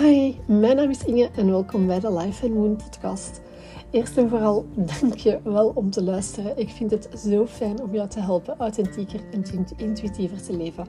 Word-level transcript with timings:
Hi, 0.00 0.34
mijn 0.46 0.76
naam 0.76 0.90
is 0.90 1.04
Inge 1.04 1.30
en 1.36 1.50
welkom 1.50 1.86
bij 1.86 2.00
de 2.00 2.12
Life 2.12 2.46
and 2.46 2.54
Moon 2.54 2.76
podcast. 2.76 3.40
Eerst 3.90 4.16
en 4.16 4.28
vooral 4.28 4.66
dank 5.00 5.14
je 5.14 5.40
wel 5.44 5.72
om 5.74 5.90
te 5.90 6.02
luisteren. 6.02 6.58
Ik 6.58 6.68
vind 6.68 6.90
het 6.90 7.08
zo 7.26 7.46
fijn 7.46 7.82
om 7.82 7.94
jou 7.94 8.08
te 8.08 8.20
helpen 8.20 8.58
authentieker 8.58 9.20
en 9.32 9.44
intuïtiever 9.76 10.42
te 10.42 10.56
leven. 10.56 10.86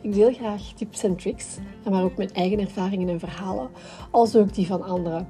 Ik 0.00 0.14
deel 0.14 0.32
graag 0.32 0.62
tips 0.62 1.02
en 1.02 1.16
tricks, 1.16 1.58
maar 1.90 2.04
ook 2.04 2.16
mijn 2.16 2.32
eigen 2.32 2.60
ervaringen 2.60 3.08
en 3.08 3.18
verhalen, 3.18 3.68
als 4.10 4.36
ook 4.36 4.54
die 4.54 4.66
van 4.66 4.82
anderen. 4.82 5.26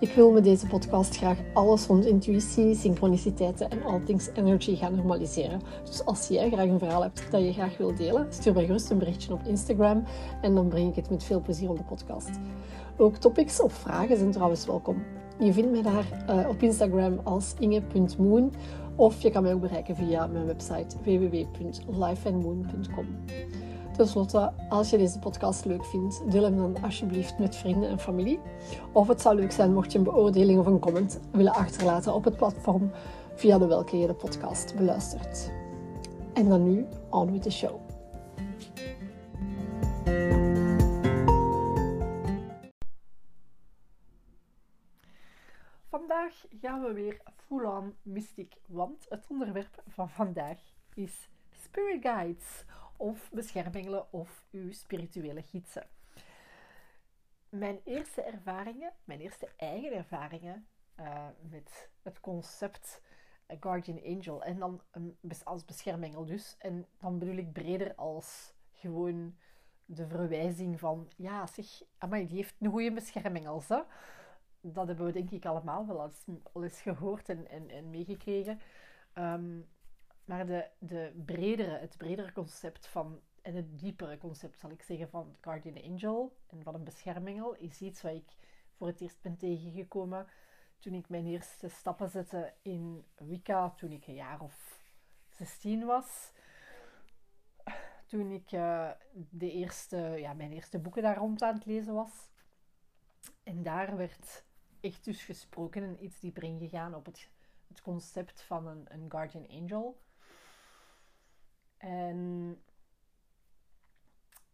Ik 0.00 0.12
wil 0.12 0.30
met 0.30 0.44
deze 0.44 0.66
podcast 0.66 1.16
graag 1.16 1.38
alles 1.54 1.86
rond 1.86 2.04
intuïtie, 2.04 2.74
synchroniciteiten 2.74 3.70
en 3.70 3.82
all 3.82 4.00
things 4.00 4.28
energy 4.34 4.76
gaan 4.76 4.94
normaliseren. 4.94 5.60
Dus 5.84 6.04
als 6.04 6.28
jij 6.28 6.50
graag 6.50 6.66
een 6.66 6.78
verhaal 6.78 7.02
hebt 7.02 7.30
dat 7.30 7.40
je 7.40 7.52
graag 7.52 7.76
wilt 7.76 7.96
delen, 7.96 8.26
stuur 8.30 8.54
mij 8.54 8.64
gerust 8.64 8.90
een 8.90 8.98
berichtje 8.98 9.32
op 9.32 9.40
Instagram 9.46 10.04
en 10.42 10.54
dan 10.54 10.68
breng 10.68 10.88
ik 10.88 10.96
het 10.96 11.10
met 11.10 11.24
veel 11.24 11.40
plezier 11.40 11.70
op 11.70 11.76
de 11.76 11.84
podcast. 11.84 12.30
Ook 12.98 13.16
topics 13.16 13.60
of 13.60 13.72
vragen 13.72 14.16
zijn 14.16 14.30
trouwens 14.30 14.66
welkom. 14.66 15.02
Je 15.38 15.52
vindt 15.52 15.70
mij 15.70 15.82
daar 15.82 16.24
uh, 16.30 16.48
op 16.48 16.62
Instagram 16.62 17.20
als 17.24 17.54
inge.moon 17.58 18.52
of 18.94 19.22
je 19.22 19.30
kan 19.30 19.42
mij 19.42 19.54
ook 19.54 19.60
bereiken 19.60 19.96
via 19.96 20.26
mijn 20.26 20.46
website 20.46 20.96
www.lifeandmoon.com. 21.02 23.06
Ten 23.96 24.08
slotte, 24.08 24.52
als 24.68 24.90
je 24.90 24.98
deze 24.98 25.18
podcast 25.18 25.64
leuk 25.64 25.84
vindt, 25.84 26.30
deel 26.30 26.42
hem 26.42 26.56
dan 26.56 26.82
alsjeblieft 26.82 27.38
met 27.38 27.56
vrienden 27.56 27.88
en 27.88 27.98
familie. 27.98 28.38
Of 28.92 29.08
het 29.08 29.20
zou 29.20 29.36
leuk 29.36 29.52
zijn 29.52 29.72
mocht 29.72 29.92
je 29.92 29.98
een 29.98 30.04
beoordeling 30.04 30.58
of 30.58 30.66
een 30.66 30.78
comment 30.78 31.20
willen 31.32 31.54
achterlaten 31.54 32.14
op 32.14 32.24
het 32.24 32.36
platform 32.36 32.90
via 33.34 33.58
de 33.58 33.66
welke 33.66 33.98
je 33.98 34.06
de 34.06 34.14
podcast 34.14 34.76
beluistert. 34.76 35.50
En 36.32 36.48
dan 36.48 36.62
nu, 36.62 36.86
on 37.10 37.32
with 37.32 37.42
the 37.42 37.50
show. 37.50 37.80
Vandaag 46.16 46.46
gaan 46.60 46.82
we 46.82 46.92
weer 46.92 47.20
full 47.36 47.64
on 47.64 47.96
mystic, 48.02 48.54
want 48.66 49.06
het 49.08 49.26
onderwerp 49.28 49.82
van 49.86 50.10
vandaag 50.10 50.58
is 50.94 51.28
Spirit 51.50 52.02
Guides 52.02 52.64
of 52.96 53.30
beschermengelen 53.32 54.12
of 54.12 54.46
uw 54.50 54.72
spirituele 54.72 55.42
gidsen. 55.42 55.86
Mijn 57.48 57.80
eerste 57.84 58.22
ervaringen, 58.22 58.92
mijn 59.04 59.20
eerste 59.20 59.48
eigen 59.56 59.92
ervaringen 59.92 60.66
uh, 61.00 61.26
met 61.50 61.90
het 62.02 62.20
concept 62.20 63.02
Guardian 63.60 64.04
Angel 64.04 64.42
en 64.42 64.58
dan 64.58 64.80
als 65.44 65.64
beschermengel 65.64 66.24
dus. 66.24 66.56
En 66.58 66.86
dan 66.98 67.18
bedoel 67.18 67.36
ik 67.36 67.52
breder 67.52 67.94
als 67.94 68.54
gewoon 68.72 69.36
de 69.84 70.06
verwijzing 70.06 70.78
van, 70.78 71.10
ja 71.16 71.46
zeg, 71.46 71.66
amai, 71.98 72.26
die 72.26 72.36
heeft 72.36 72.54
een 72.58 72.70
goede 72.70 72.92
beschermengel. 72.92 73.62
Hè? 73.68 73.80
Dat 74.60 74.86
hebben 74.86 75.06
we 75.06 75.12
denk 75.12 75.30
ik 75.30 75.44
allemaal 75.44 75.86
wel 75.86 76.12
eens, 76.62 76.80
gehoord 76.80 77.28
en, 77.28 77.48
en, 77.48 77.70
en 77.70 77.90
meegekregen. 77.90 78.60
Um, 79.14 79.68
maar 80.24 80.46
de, 80.46 80.68
de 80.78 81.22
bredere, 81.24 81.78
het 81.78 81.96
bredere 81.96 82.32
concept 82.32 82.86
van, 82.86 83.20
en 83.42 83.54
het 83.54 83.78
diepere 83.78 84.18
concept 84.18 84.58
zal 84.58 84.70
ik 84.70 84.82
zeggen 84.82 85.08
van 85.08 85.36
Guardian 85.40 85.82
Angel 85.82 86.36
en 86.46 86.62
van 86.62 86.74
een 86.74 86.84
beschermengel 86.84 87.54
is 87.54 87.80
iets 87.80 88.02
wat 88.02 88.12
ik 88.12 88.36
voor 88.76 88.86
het 88.86 89.00
eerst 89.00 89.20
ben 89.20 89.36
tegengekomen 89.36 90.26
toen 90.78 90.94
ik 90.94 91.08
mijn 91.08 91.26
eerste 91.26 91.68
stappen 91.68 92.10
zette 92.10 92.54
in 92.62 93.04
Wicca, 93.16 93.70
toen 93.70 93.92
ik 93.92 94.06
een 94.06 94.14
jaar 94.14 94.40
of 94.40 94.80
16 95.28 95.84
was. 95.84 96.32
Toen 98.06 98.30
ik 98.30 98.52
uh, 98.52 98.90
de 99.30 99.52
eerste, 99.52 99.96
ja, 99.96 100.32
mijn 100.32 100.52
eerste 100.52 100.78
boeken 100.78 101.02
daar 101.02 101.16
rond 101.16 101.42
aan 101.42 101.54
het 101.54 101.66
lezen 101.66 101.94
was. 101.94 102.30
En 103.42 103.62
daar 103.62 103.96
werd 103.96 104.44
echt 104.86 105.04
dus 105.04 105.24
gesproken 105.24 105.82
en 105.82 106.04
iets 106.04 106.20
dieper 106.20 106.42
ingegaan 106.42 106.94
op 106.94 107.06
het, 107.06 107.30
het 107.68 107.82
concept 107.82 108.42
van 108.42 108.66
een, 108.66 108.84
een 108.88 109.10
Guardian 109.10 109.48
Angel. 109.48 110.00
En 111.76 112.60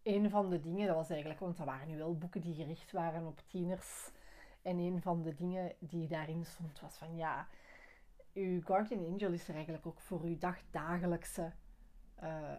een 0.02 0.30
van 0.30 0.50
de 0.50 0.60
dingen, 0.60 0.86
dat 0.86 0.96
was 0.96 1.10
eigenlijk, 1.10 1.40
want 1.40 1.56
dat 1.56 1.66
waren 1.66 1.88
nu 1.88 1.96
wel 1.96 2.18
boeken 2.18 2.40
die 2.40 2.54
gericht 2.54 2.92
waren 2.92 3.26
op 3.26 3.40
tieners. 3.46 4.10
En 4.62 4.78
een 4.78 5.02
van 5.02 5.22
de 5.22 5.34
dingen 5.34 5.72
die 5.78 6.08
daarin 6.08 6.44
stond 6.44 6.80
was 6.80 6.96
van 6.96 7.16
ja, 7.16 7.48
uw 8.34 8.62
Guardian 8.62 9.06
Angel 9.06 9.32
is 9.32 9.48
er 9.48 9.54
eigenlijk 9.54 9.86
ook 9.86 10.00
voor 10.00 10.22
uw 10.22 10.38
dagdagelijkse, 10.38 11.52
uh, 12.22 12.52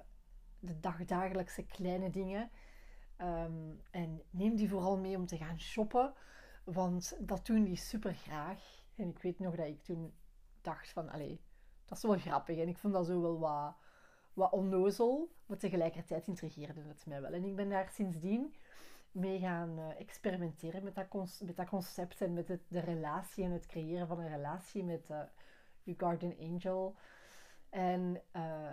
de 0.60 0.80
dagdagelijkse 0.80 1.66
kleine 1.66 2.10
dingen. 2.10 2.50
Ehm, 3.16 3.72
en 3.92 4.22
neem 4.30 4.56
die 4.56 4.70
vooral 4.70 4.98
mee 4.98 5.16
om 5.16 5.26
te 5.26 5.38
gaan 5.38 5.60
shoppen, 5.60 6.14
want 6.64 7.18
dat 7.20 7.46
doen 7.46 7.64
die 7.64 7.76
super 7.76 8.14
graag. 8.14 8.84
En 8.96 9.10
ik 9.10 9.20
weet 9.20 9.40
nog 9.40 9.56
dat 9.56 9.68
ik 9.68 9.84
toen 9.84 10.14
dacht 10.62 10.90
van, 10.90 11.10
allee, 11.10 11.42
dat 11.86 11.98
is 11.98 12.04
wel 12.04 12.18
grappig. 12.18 12.58
En 12.58 12.68
ik 12.68 12.78
vond 12.78 12.94
dat 12.94 13.06
zo 13.06 13.22
wel 13.22 13.40
wat 13.40 13.76
wat 14.34 14.52
onnozel, 14.52 15.32
maar 15.46 15.58
tegelijkertijd 15.58 16.28
intrigeerde 16.28 16.82
het 16.82 17.06
mij 17.06 17.22
wel. 17.22 17.34
En 17.34 17.44
ik 17.44 17.56
ben 17.56 17.70
daar 17.70 17.90
sindsdien 17.90 18.56
mee 19.12 19.40
gaan 19.40 19.80
uh, 19.80 20.00
experimenteren 20.00 20.84
met 20.84 20.96
dat, 20.96 21.40
met 21.44 21.56
dat 21.56 21.68
concept 21.68 22.22
en 22.22 22.34
met 22.34 22.48
de 22.48 22.80
relatie 22.80 23.44
en 23.44 23.52
het 23.52 23.66
creëren 23.66 24.08
van 24.08 24.20
een 24.20 24.30
relatie 24.30 24.84
met 24.84 25.10
uh, 25.10 25.22
uw 25.86 25.94
Guardian 25.98 26.38
Angel. 26.40 26.96
En 27.70 28.22
uh, 28.36 28.68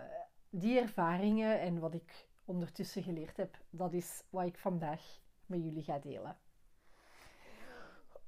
die 0.50 0.80
ervaringen 0.80 1.60
en 1.60 1.78
wat 1.78 1.94
ik 1.94 2.28
ondertussen 2.44 3.02
geleerd 3.02 3.36
heb, 3.36 3.58
dat 3.70 3.92
is 3.92 4.24
wat 4.30 4.46
ik 4.46 4.58
vandaag 4.58 5.20
met 5.46 5.62
jullie 5.64 5.82
ga 5.82 5.98
delen. 5.98 6.36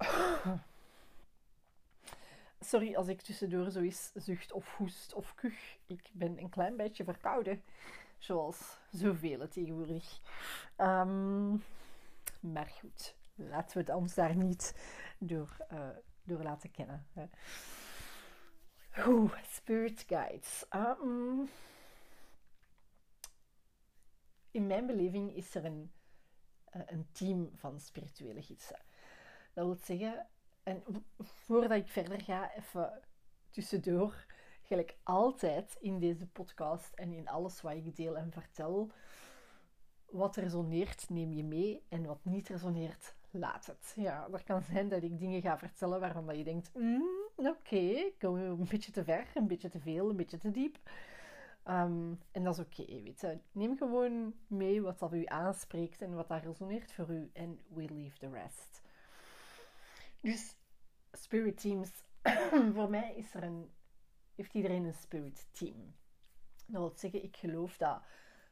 Sorry 2.60 2.94
als 2.94 3.08
ik 3.08 3.20
tussendoor 3.20 3.70
zoiets 3.70 4.10
zucht 4.14 4.52
of 4.52 4.76
hoest 4.76 5.14
of 5.14 5.34
kuch. 5.34 5.78
Ik 5.86 6.10
ben 6.12 6.38
een 6.38 6.48
klein 6.48 6.76
beetje 6.76 7.04
verkouden. 7.04 7.62
Zoals 8.18 8.78
zoveel 8.90 9.48
tegenwoordig. 9.48 10.20
Um, 10.76 11.64
maar 12.40 12.66
goed, 12.80 13.14
laten 13.34 13.76
we 13.76 13.84
het 13.84 13.94
ons 13.94 14.14
daar 14.14 14.36
niet 14.36 14.74
door, 15.18 15.56
uh, 15.72 15.88
door 16.22 16.42
laten 16.42 16.70
kennen. 16.70 17.06
Spirit 19.46 20.04
guides. 20.06 20.64
Um, 20.70 21.48
in 24.50 24.66
mijn 24.66 24.86
beleving 24.86 25.34
is 25.34 25.54
er 25.54 25.64
een, 25.64 25.92
uh, 26.76 26.82
een 26.86 27.06
team 27.12 27.50
van 27.54 27.80
spirituele 27.80 28.42
gidsen. 28.42 28.78
Dat 29.52 29.64
wil 29.64 29.76
zeggen, 29.82 30.26
en 30.62 30.82
voordat 31.20 31.78
ik 31.78 31.88
verder 31.88 32.20
ga, 32.20 32.54
even 32.54 33.00
tussendoor, 33.50 34.26
gelijk 34.62 34.96
altijd 35.02 35.76
in 35.80 35.98
deze 35.98 36.26
podcast 36.26 36.94
en 36.94 37.12
in 37.12 37.28
alles 37.28 37.60
wat 37.60 37.72
ik 37.72 37.96
deel 37.96 38.16
en 38.16 38.32
vertel, 38.32 38.90
wat 40.10 40.36
resoneert, 40.36 41.08
neem 41.08 41.32
je 41.32 41.44
mee 41.44 41.82
en 41.88 42.04
wat 42.04 42.24
niet 42.24 42.48
resoneert, 42.48 43.14
laat 43.30 43.66
het. 43.66 43.92
Ja, 43.96 44.28
er 44.32 44.44
kan 44.44 44.62
zijn 44.62 44.88
dat 44.88 45.02
ik 45.02 45.18
dingen 45.18 45.40
ga 45.40 45.58
vertellen 45.58 46.00
waarvan 46.00 46.26
dat 46.26 46.36
je 46.36 46.44
denkt, 46.44 46.70
mm, 46.74 47.02
oké, 47.36 47.48
okay, 47.48 48.14
komen 48.18 48.42
een 48.42 48.68
beetje 48.70 48.92
te 48.92 49.04
ver, 49.04 49.26
een 49.34 49.46
beetje 49.46 49.68
te 49.68 49.80
veel, 49.80 50.10
een 50.10 50.16
beetje 50.16 50.38
te 50.38 50.50
diep. 50.50 50.78
Um, 51.68 52.20
en 52.32 52.44
dat 52.44 52.58
is 52.58 52.64
oké, 52.64 53.02
weet 53.02 53.20
je. 53.20 53.38
Neem 53.52 53.76
gewoon 53.76 54.34
mee 54.46 54.82
wat 54.82 54.98
dat 54.98 55.12
u 55.12 55.24
aanspreekt 55.24 56.02
en 56.02 56.14
wat 56.14 56.28
dat 56.28 56.42
resoneert 56.42 56.92
voor 56.92 57.10
u 57.10 57.30
en 57.32 57.60
we 57.68 57.84
leave 57.94 58.18
the 58.18 58.30
rest. 58.30 58.82
Dus 60.22 60.56
spirit 61.12 61.60
teams, 61.60 61.90
voor 62.74 62.90
mij 62.90 63.14
is 63.16 63.34
er 63.34 63.42
een, 63.42 63.70
heeft 64.34 64.54
iedereen 64.54 64.84
een 64.84 64.94
spirit 64.94 65.46
team. 65.52 65.94
Dat 66.66 66.80
wil 66.80 66.92
zeggen, 66.96 67.22
ik 67.22 67.36
geloof 67.36 67.76
dat, 67.76 68.02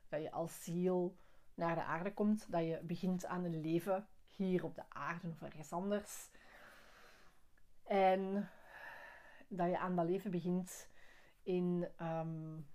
dat 0.08 0.22
je 0.22 0.31
als 0.31 0.64
ziel 0.64 1.17
naar 1.55 1.75
de 1.75 1.82
aarde 1.82 2.14
komt, 2.14 2.46
dat 2.52 2.62
je 2.62 2.81
begint 2.82 3.26
aan 3.26 3.44
een 3.44 3.61
leven 3.61 4.08
hier 4.31 4.64
op 4.64 4.75
de 4.75 4.82
aarde 4.88 5.28
of 5.28 5.43
ergens 5.43 5.72
anders. 5.72 6.31
En 7.84 8.50
dat 9.49 9.69
je 9.69 9.78
aan 9.78 9.96
dat 9.96 10.06
leven 10.06 10.31
begint 10.31 10.88
in 11.43 11.88
um, 12.02 12.67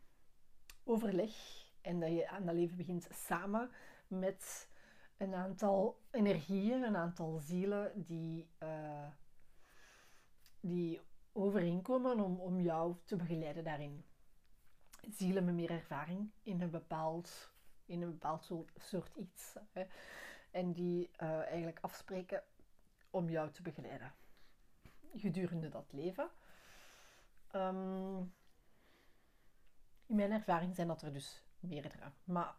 overleg 0.83 1.33
en 1.81 1.99
dat 1.99 2.11
je 2.11 2.29
aan 2.29 2.45
dat 2.45 2.55
leven 2.55 2.77
begint 2.77 3.07
samen 3.11 3.71
met 4.07 4.67
een 5.17 5.33
aantal 5.33 6.01
energieën, 6.11 6.83
een 6.83 6.95
aantal 6.95 7.37
zielen 7.37 8.03
die, 8.05 8.49
uh, 8.63 9.07
die 10.59 11.01
overeenkomen 11.31 12.19
om, 12.19 12.39
om 12.39 12.61
jou 12.61 12.95
te 13.05 13.15
begeleiden 13.15 13.63
daarin. 13.63 14.05
Zielen 15.09 15.45
met 15.45 15.53
meer 15.53 15.71
ervaring 15.71 16.31
in 16.43 16.61
een 16.61 16.69
bepaald, 16.69 17.51
in 17.85 18.01
een 18.01 18.11
bepaald 18.11 18.51
soort, 18.75 19.11
iets. 19.15 19.55
Hè, 19.71 19.85
en 20.51 20.73
die 20.73 21.09
uh, 21.21 21.39
eigenlijk 21.39 21.77
afspreken 21.81 22.43
om 23.09 23.29
jou 23.29 23.51
te 23.51 23.61
begeleiden 23.61 24.13
gedurende 25.15 25.69
dat 25.69 25.91
leven. 25.91 26.29
Um, 27.55 28.33
in 30.05 30.15
mijn 30.15 30.31
ervaring 30.31 30.75
zijn 30.75 30.87
dat 30.87 31.01
er 31.01 31.13
dus 31.13 31.43
meerdere. 31.59 32.11
Maar 32.23 32.55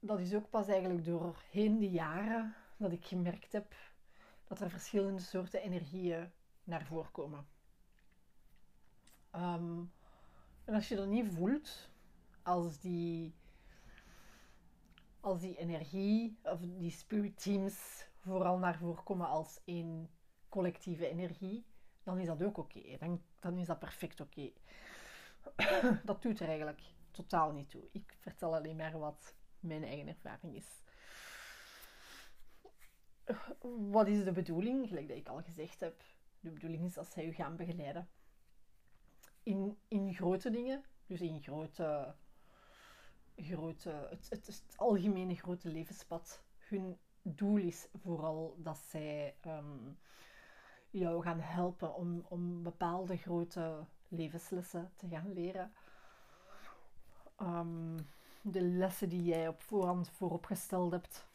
dat 0.00 0.20
is 0.20 0.34
ook 0.34 0.50
pas 0.50 0.68
eigenlijk 0.68 1.04
doorheen 1.04 1.78
de 1.78 1.90
jaren 1.90 2.54
dat 2.76 2.92
ik 2.92 3.04
gemerkt 3.04 3.52
heb 3.52 3.74
dat 4.44 4.60
er 4.60 4.70
verschillende 4.70 5.22
soorten 5.22 5.62
energieën 5.62 6.32
naar 6.64 6.84
voren 6.84 7.10
komen. 7.10 7.46
Ehm, 9.30 9.84
en 10.64 10.74
als 10.74 10.88
je 10.88 10.96
dat 10.96 11.06
niet 11.06 11.32
voelt, 11.32 11.90
als 12.42 12.80
die, 12.80 13.34
als 15.20 15.40
die 15.40 15.56
energie 15.56 16.38
of 16.42 16.60
die 16.60 16.90
spirit 16.90 17.42
teams 17.42 18.06
vooral 18.18 18.58
naar 18.58 18.78
voren 18.78 19.02
komen 19.04 19.28
als 19.28 19.60
één 19.64 20.10
collectieve 20.48 21.08
energie, 21.08 21.66
dan 22.02 22.18
is 22.18 22.26
dat 22.26 22.42
ook 22.42 22.58
oké. 22.58 22.96
Dan, 22.98 23.22
dan 23.40 23.58
is 23.58 23.66
dat 23.66 23.78
perfect 23.78 24.20
oké. 24.20 24.50
dat 26.04 26.22
doet 26.22 26.40
er 26.40 26.48
eigenlijk 26.48 26.82
totaal 27.10 27.52
niet 27.52 27.70
toe. 27.70 27.88
Ik 27.92 28.16
vertel 28.18 28.54
alleen 28.54 28.76
maar 28.76 28.98
wat 28.98 29.36
mijn 29.60 29.84
eigen 29.84 30.08
ervaring 30.08 30.54
is. 30.54 30.82
Wat 33.90 34.06
is 34.06 34.24
de 34.24 34.32
bedoeling? 34.32 34.88
Gelijk 34.88 35.08
dat 35.08 35.16
ik 35.16 35.28
al 35.28 35.42
gezegd 35.42 35.80
heb. 35.80 36.02
De 36.40 36.50
bedoeling 36.50 36.84
is 36.84 36.94
dat 36.94 37.06
zij 37.06 37.26
u 37.26 37.32
gaan 37.32 37.56
begeleiden. 37.56 38.08
In, 39.42 39.78
in 39.88 40.14
grote 40.14 40.50
dingen, 40.50 40.84
dus 41.06 41.20
in 41.20 41.42
grote, 41.42 42.14
grote 43.36 43.90
het, 43.90 44.30
het, 44.30 44.46
het 44.46 44.64
algemene 44.76 45.34
grote 45.34 45.68
levenspad. 45.68 46.42
Hun 46.58 46.98
doel 47.22 47.56
is 47.56 47.88
vooral 47.94 48.56
dat 48.58 48.78
zij 48.78 49.36
um, 49.46 49.98
jou 50.90 51.22
gaan 51.22 51.40
helpen 51.40 51.94
om, 51.94 52.24
om 52.28 52.62
bepaalde 52.62 53.16
grote 53.16 53.86
levenslessen 54.08 54.92
te 54.96 55.08
gaan 55.08 55.32
leren. 55.32 55.72
Um, 57.40 57.96
de 58.50 58.62
lessen 58.62 59.08
die 59.08 59.22
jij 59.22 59.48
op 59.48 59.62
voorhand 59.62 60.10
vooropgesteld 60.10 60.92
hebt, 60.92 61.26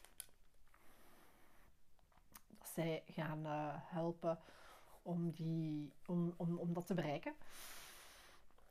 dat 2.58 2.68
zij 2.74 3.02
gaan 3.06 3.46
uh, 3.46 3.68
helpen 3.74 4.38
om, 5.02 5.30
die, 5.30 5.92
om, 6.06 6.34
om, 6.36 6.58
om 6.58 6.72
dat 6.72 6.86
te 6.86 6.94
bereiken. 6.94 7.34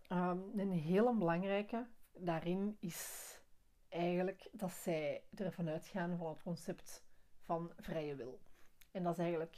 Um, 0.09 0.59
een 0.59 0.71
hele 0.71 1.13
belangrijke 1.13 1.87
daarin 2.11 2.77
is 2.79 3.33
eigenlijk 3.89 4.49
dat 4.51 4.71
zij 4.71 5.23
ervan 5.35 5.69
uitgaan 5.69 6.17
van 6.17 6.27
het 6.27 6.41
concept 6.41 7.03
van 7.39 7.71
vrije 7.77 8.15
wil. 8.15 8.39
En 8.91 9.03
dat 9.03 9.13
is 9.13 9.19
eigenlijk 9.19 9.57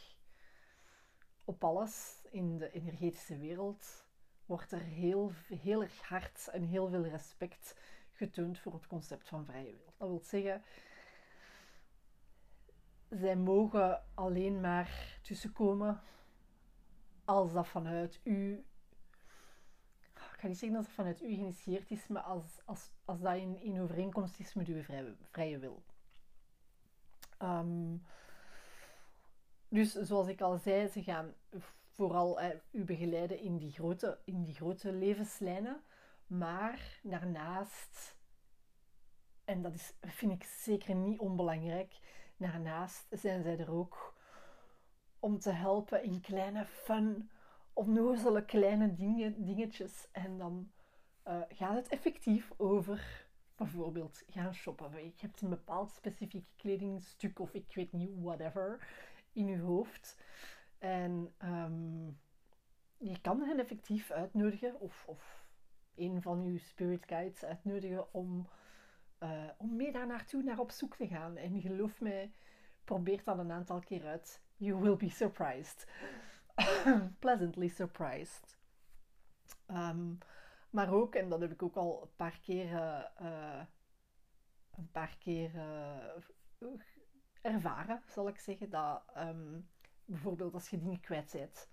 op 1.44 1.64
alles 1.64 2.22
in 2.30 2.58
de 2.58 2.72
energetische 2.72 3.38
wereld 3.38 4.06
wordt 4.46 4.72
er 4.72 4.81
heel, 4.81 5.31
heel 5.48 5.81
erg 5.81 6.02
hard 6.02 6.48
en 6.48 6.64
heel 6.64 6.88
veel 6.88 7.06
respect 7.06 7.76
getoond 8.16 8.60
voor 8.60 8.74
het 8.74 8.88
concept 8.88 9.28
van 9.28 9.46
vrije 9.46 9.76
wil. 9.76 9.94
Dat 9.98 10.08
wil 10.08 10.22
zeggen, 10.24 10.64
zij 13.10 13.36
mogen 13.36 14.04
alleen 14.14 14.62
maar 14.62 15.20
tussenkomen 15.22 16.02
als 17.26 17.54
dat 17.54 17.68
vanuit 17.68 18.20
u. 18.24 18.66
Ik 20.02 20.42
ga 20.42 20.48
niet 20.48 20.58
zeggen 20.58 20.78
dat 20.78 20.86
het 20.86 20.96
vanuit 20.96 21.22
u 21.22 21.34
geïnitieerd 21.34 21.92
is, 21.92 22.08
maar 22.08 22.22
als, 22.22 22.62
als, 22.66 22.92
als 23.06 23.22
dat 23.22 23.36
in, 23.36 23.62
in 23.62 23.82
overeenkomst 23.82 24.40
is 24.40 24.54
met 24.54 24.68
uw 24.68 24.84
vrije, 24.84 25.16
vrije 25.32 25.60
wil. 25.60 25.84
Um, 27.42 28.04
dus 29.70 29.94
zoals 29.94 30.28
ik 30.28 30.42
al 30.42 30.58
zei, 30.58 30.88
ze 30.88 31.04
gaan 31.04 31.34
vooral 31.96 32.40
eh, 32.40 32.50
u 32.72 32.84
begeleiden 32.84 33.40
in 33.40 33.58
die, 33.58 33.72
grote, 33.72 34.18
in 34.24 34.44
die 34.44 34.54
grote 34.54 34.92
levenslijnen. 34.92 35.82
Maar 36.27 37.00
daarnaast, 37.04 38.16
en 39.45 39.62
dat 39.62 39.74
is, 39.74 39.94
vind 40.01 40.31
ik 40.31 40.44
zeker 40.44 40.95
niet 40.95 41.19
onbelangrijk, 41.19 42.00
daarnaast 42.38 43.06
zijn 43.10 43.44
zij 43.44 43.60
er 43.60 43.72
ook 43.72 44.13
om 45.19 45.39
te 45.39 45.51
helpen 45.51 46.04
in 46.04 46.22
kleine 46.22 46.66
fun, 46.66 47.30
onnozele 47.74 48.45
kleine 48.45 48.94
dingen, 48.94 49.44
dingetjes. 49.44 50.07
En 50.12 50.38
dan 50.38 50.72
uh, 51.27 51.42
gaat 51.50 51.75
het 51.75 51.88
effectief 51.88 52.51
over 52.57 53.28
bijvoorbeeld 53.56 54.24
gaan 54.28 54.54
shoppen. 54.54 55.04
Je 55.04 55.12
hebt 55.18 55.42
een 55.42 55.50
bepaald 55.50 55.92
specifiek 55.92 56.45
kledingstuk 56.56 57.39
of 57.39 57.54
ik 57.54 57.71
weet 57.75 57.92
niet, 57.92 58.12
whatever, 58.21 58.88
in 59.33 59.48
je 59.48 59.60
hoofd. 59.60 60.24
En 60.78 61.33
um, 61.44 62.19
je 62.98 63.21
kan 63.21 63.42
hen 63.42 63.60
effectief 63.60 64.12
uitnodigen 64.12 64.80
of, 64.80 65.04
of 65.07 65.44
een 65.95 66.21
van 66.21 66.44
uw 66.44 66.57
spirit 66.57 67.06
guides 67.06 67.44
uitnodigen 67.44 68.13
om, 68.13 68.47
uh, 69.19 69.50
om 69.57 69.75
mee 69.75 69.92
daar 69.92 70.07
naartoe 70.07 70.44
naar 70.44 70.59
op 70.59 70.71
zoek 70.71 70.95
te 70.95 71.07
gaan. 71.07 71.38
En 71.38 71.62
geloof 71.62 72.01
mij, 72.01 72.31
probeer 72.83 73.21
dat 73.24 73.38
een 73.38 73.51
aantal 73.51 73.80
keer 73.80 74.06
uit. 74.06 74.42
You 74.57 74.80
will 74.81 74.95
be 74.95 75.09
surprised. 75.09 75.88
Pleasantly 77.19 77.68
surprised. 77.68 78.57
Um, 79.68 80.18
maar 80.69 80.94
ook, 80.94 81.15
en 81.15 81.30
dat 81.30 81.42
heb 81.42 81.51
ik 81.51 81.63
ook 81.63 81.75
al 81.75 82.01
een 82.01 82.15
paar 82.15 82.39
keer, 82.42 82.71
uh, 83.21 83.62
een 84.75 84.92
paar 84.92 85.15
keer 85.19 85.51
ervaren, 87.42 88.01
zal 88.07 88.27
ik 88.27 88.39
zeggen, 88.39 88.69
dat 88.69 89.03
um, 89.18 89.69
bijvoorbeeld 90.06 90.53
als 90.53 90.69
je 90.69 90.77
dingen 90.77 91.00
kwijt 91.00 91.31
bent, 91.31 91.68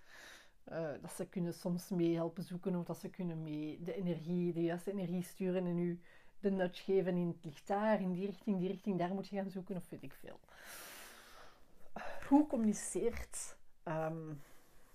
uh, 0.70 0.90
dat 1.00 1.12
ze 1.12 1.26
kunnen 1.26 1.54
soms 1.54 1.88
mee 1.88 2.14
helpen 2.14 2.42
zoeken 2.42 2.76
of 2.76 2.84
dat 2.84 2.98
ze 2.98 3.08
kunnen 3.08 3.42
mee 3.42 3.80
de 3.82 3.94
energie, 3.94 4.52
de 4.52 4.62
juiste 4.62 4.90
energie 4.90 5.22
sturen 5.22 5.66
en 5.66 5.78
u 5.78 6.00
de 6.40 6.50
nudge 6.50 6.82
geven 6.82 7.16
in 7.16 7.28
het 7.28 7.44
ligt 7.44 7.66
daar, 7.66 8.00
in 8.00 8.12
die 8.12 8.26
richting, 8.26 8.58
die 8.58 8.68
richting, 8.68 8.98
daar 8.98 9.14
moet 9.14 9.28
je 9.28 9.36
gaan 9.36 9.50
zoeken 9.50 9.76
of 9.76 9.88
weet 9.88 10.02
ik 10.02 10.12
veel. 10.12 10.40
Hoe 12.28 12.46
communiceert 12.46 13.56
um, 13.84 14.42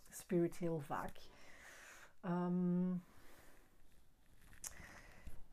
spirit 0.10 0.58
heel 0.58 0.80
vaak? 0.80 1.18
Um, 2.25 3.04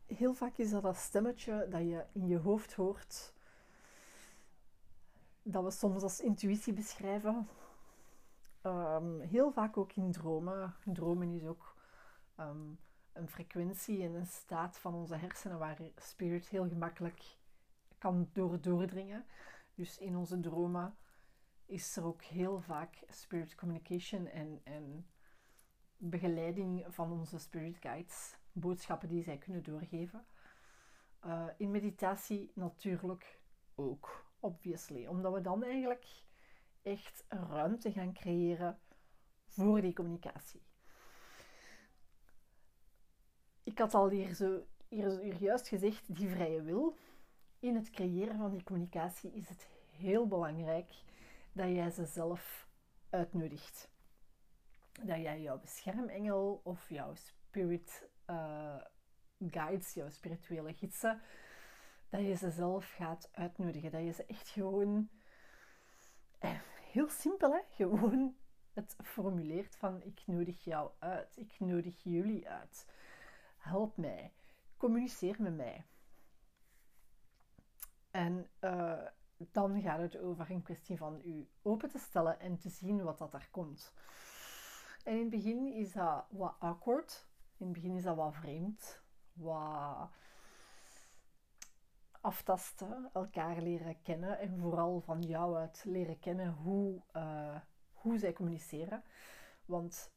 heel 0.06 0.34
vaak 0.34 0.56
is 0.56 0.70
dat 0.70 0.82
dat 0.82 0.96
stemmetje 0.96 1.66
dat 1.70 1.80
je 1.80 2.04
in 2.12 2.26
je 2.26 2.38
hoofd 2.38 2.74
hoort, 2.74 3.32
dat 5.42 5.64
we 5.64 5.70
soms 5.70 6.02
als 6.02 6.20
intuïtie 6.20 6.72
beschrijven. 6.72 7.48
Um, 8.66 9.20
heel 9.20 9.52
vaak 9.52 9.76
ook 9.76 9.92
in 9.92 10.12
dromen. 10.12 10.74
Dromen 10.84 11.32
is 11.32 11.44
ook 11.44 11.76
um, 12.40 12.78
een 13.12 13.28
frequentie 13.28 14.02
en 14.02 14.14
een 14.14 14.26
staat 14.26 14.78
van 14.78 14.94
onze 14.94 15.16
hersenen 15.16 15.58
waar 15.58 15.78
spirit 15.96 16.48
heel 16.48 16.68
gemakkelijk 16.68 17.36
kan 17.98 18.28
door 18.32 18.60
doordringen. 18.60 19.24
Dus 19.74 19.98
in 19.98 20.16
onze 20.16 20.40
dromen 20.40 20.96
is 21.66 21.96
er 21.96 22.04
ook 22.04 22.22
heel 22.22 22.60
vaak 22.60 23.02
spirit 23.08 23.54
communication 23.54 24.26
en, 24.26 24.60
en 24.64 25.06
begeleiding 25.96 26.84
van 26.88 27.12
onze 27.12 27.38
spirit 27.38 27.76
guides 27.76 28.36
boodschappen 28.52 29.08
die 29.08 29.22
zij 29.22 29.38
kunnen 29.38 29.62
doorgeven. 29.62 30.26
Uh, 31.26 31.46
in 31.56 31.70
meditatie 31.70 32.50
natuurlijk 32.54 33.40
ook, 33.74 34.24
obviously. 34.40 35.06
Omdat 35.06 35.32
we 35.32 35.40
dan 35.40 35.62
eigenlijk 35.62 36.06
echt 36.84 37.24
ruimte 37.28 37.92
gaan 37.92 38.12
creëren 38.12 38.78
voor 39.46 39.80
die 39.80 39.92
communicatie. 39.92 40.62
Ik 43.62 43.78
had 43.78 43.94
al 43.94 44.08
hier, 44.08 44.34
zo, 44.34 44.66
hier, 44.88 45.36
juist 45.36 45.68
gezegd, 45.68 46.16
die 46.16 46.28
vrije 46.28 46.62
wil. 46.62 46.96
In 47.58 47.74
het 47.74 47.90
creëren 47.90 48.36
van 48.36 48.50
die 48.50 48.62
communicatie 48.62 49.32
is 49.32 49.48
het 49.48 49.68
heel 49.90 50.26
belangrijk 50.26 50.92
dat 51.52 51.68
jij 51.68 51.90
ze 51.90 52.04
zelf 52.04 52.68
uitnodigt. 53.10 53.88
Dat 55.02 55.20
jij 55.20 55.40
jouw 55.40 55.58
beschermengel 55.58 56.60
of 56.64 56.88
jouw 56.88 57.14
spirit 57.14 58.08
uh, 58.26 58.76
guides, 59.50 59.94
jouw 59.94 60.10
spirituele 60.10 60.74
gidsen, 60.74 61.20
dat 62.08 62.20
je 62.20 62.34
ze 62.34 62.50
zelf 62.50 62.92
gaat 62.92 63.28
uitnodigen. 63.32 63.90
Dat 63.90 64.02
je 64.04 64.12
ze 64.12 64.24
echt 64.26 64.48
gewoon, 64.48 65.08
eh, 66.38 66.60
heel 66.94 67.08
simpel 67.08 67.52
hè, 67.52 67.60
gewoon 67.70 68.36
het 68.72 68.96
formuleert 69.02 69.76
van 69.76 70.02
ik 70.02 70.22
nodig 70.26 70.64
jou 70.64 70.90
uit, 70.98 71.36
ik 71.36 71.54
nodig 71.58 72.02
jullie 72.02 72.48
uit. 72.48 72.86
Help 73.56 73.96
mij, 73.96 74.32
communiceer 74.76 75.36
met 75.38 75.56
mij. 75.56 75.86
En 78.10 78.50
uh, 78.60 79.06
dan 79.36 79.80
gaat 79.82 79.98
het 79.98 80.18
over 80.18 80.50
een 80.50 80.62
kwestie 80.62 80.96
van 80.96 81.20
u 81.24 81.48
open 81.62 81.90
te 81.90 81.98
stellen 81.98 82.40
en 82.40 82.58
te 82.58 82.68
zien 82.68 83.02
wat 83.02 83.18
dat 83.18 83.34
er 83.34 83.48
komt. 83.50 83.92
En 85.04 85.12
in 85.12 85.20
het 85.20 85.30
begin 85.30 85.66
is 85.66 85.92
dat 85.92 86.26
wat 86.30 86.56
awkward, 86.58 87.28
in 87.56 87.66
het 87.66 87.74
begin 87.74 87.96
is 87.96 88.02
dat 88.02 88.16
wat 88.16 88.34
vreemd, 88.34 89.02
wat 89.32 90.10
aftasten, 92.24 93.10
elkaar 93.12 93.60
leren 93.60 94.02
kennen 94.02 94.38
en 94.38 94.58
vooral 94.58 95.00
van 95.00 95.22
jou 95.22 95.56
uit 95.56 95.84
leren 95.84 96.18
kennen 96.18 96.52
hoe, 96.52 97.02
uh, 97.16 97.56
hoe 97.92 98.18
zij 98.18 98.32
communiceren. 98.32 99.02
Want 99.64 100.12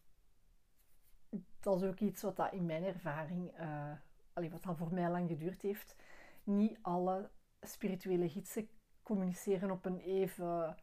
dat 1.59 1.81
is 1.81 1.87
ook 1.87 1.99
iets 1.99 2.21
wat 2.21 2.35
dat 2.35 2.53
in 2.53 2.65
mijn 2.65 2.83
ervaring, 2.83 3.59
uh, 3.59 4.51
wat 4.51 4.63
dan 4.63 4.77
voor 4.77 4.93
mij 4.93 5.09
lang 5.09 5.29
geduurd 5.29 5.61
heeft. 5.61 5.95
Niet 6.43 6.77
alle 6.81 7.29
spirituele 7.61 8.29
gidsen 8.29 8.69
communiceren 9.03 9.71
op 9.71 9.85
een 9.85 9.99
even 9.99 10.75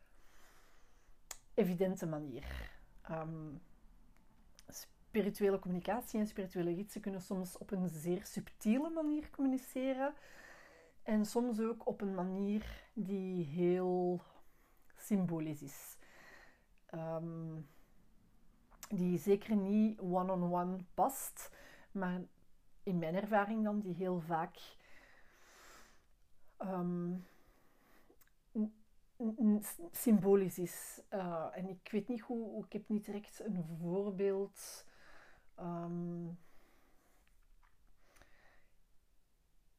evidente 1.54 2.06
manier. 2.06 2.70
Um, 3.10 3.62
spirituele 4.68 5.58
communicatie 5.58 6.20
en 6.20 6.26
spirituele 6.26 6.74
gidsen 6.74 7.00
kunnen 7.00 7.20
soms 7.20 7.58
op 7.58 7.70
een 7.70 7.88
zeer 7.88 8.26
subtiele 8.26 8.90
manier 8.90 9.30
communiceren. 9.30 10.14
En 11.04 11.26
soms 11.26 11.60
ook 11.60 11.86
op 11.86 12.00
een 12.00 12.14
manier 12.14 12.86
die 12.92 13.44
heel 13.44 14.22
symbolisch 14.96 15.62
is. 15.62 15.96
Ehm, 16.86 17.60
die 18.88 19.18
zeker 19.18 19.56
niet 19.56 20.00
one-on-one 20.00 20.76
past, 20.94 21.50
maar 21.92 22.20
in 22.82 22.98
mijn 22.98 23.14
ervaring 23.14 23.64
dan, 23.64 23.80
die 23.80 23.94
heel 23.94 24.20
vaak 24.20 24.56
um, 26.58 27.26
symbolisch 29.90 30.58
is. 30.58 31.02
Uh, 31.10 31.46
en 31.52 31.68
ik 31.68 31.88
weet 31.90 32.08
niet 32.08 32.20
hoe, 32.20 32.64
ik 32.64 32.72
heb 32.72 32.88
niet 32.88 33.04
direct 33.04 33.40
een 33.40 33.64
voorbeeld. 33.80 34.86
Um, 35.60 36.38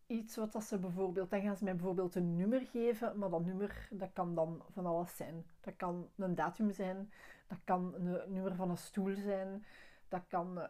iets 0.07 0.35
wat 0.35 0.51
dat 0.51 0.63
ze 0.63 0.77
bijvoorbeeld, 0.77 1.29
dan 1.29 1.41
gaan 1.41 1.57
ze 1.57 1.63
mij 1.63 1.75
bijvoorbeeld 1.75 2.15
een 2.15 2.35
nummer 2.35 2.62
geven, 2.62 3.17
maar 3.17 3.29
dat 3.29 3.45
nummer 3.45 3.88
dat 3.91 4.09
kan 4.13 4.35
dan 4.35 4.63
van 4.71 4.85
alles 4.85 5.15
zijn. 5.15 5.45
Dat 5.62 5.75
kan 5.75 6.09
een 6.15 6.35
datum 6.35 6.71
zijn, 6.71 7.12
dat 7.47 7.57
kan 7.63 7.93
een 7.93 8.33
nummer 8.33 8.55
van 8.55 8.69
een 8.69 8.77
stoel 8.77 9.15
zijn, 9.15 9.65
dat 10.07 10.21
kan, 10.27 10.57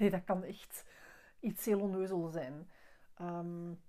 uh, 0.00 0.10
dat 0.10 0.24
kan 0.24 0.42
echt 0.44 0.84
iets 1.40 1.64
heel 1.64 1.80
onneuzel 1.80 2.28
zijn. 2.28 2.68
Um, 3.20 3.80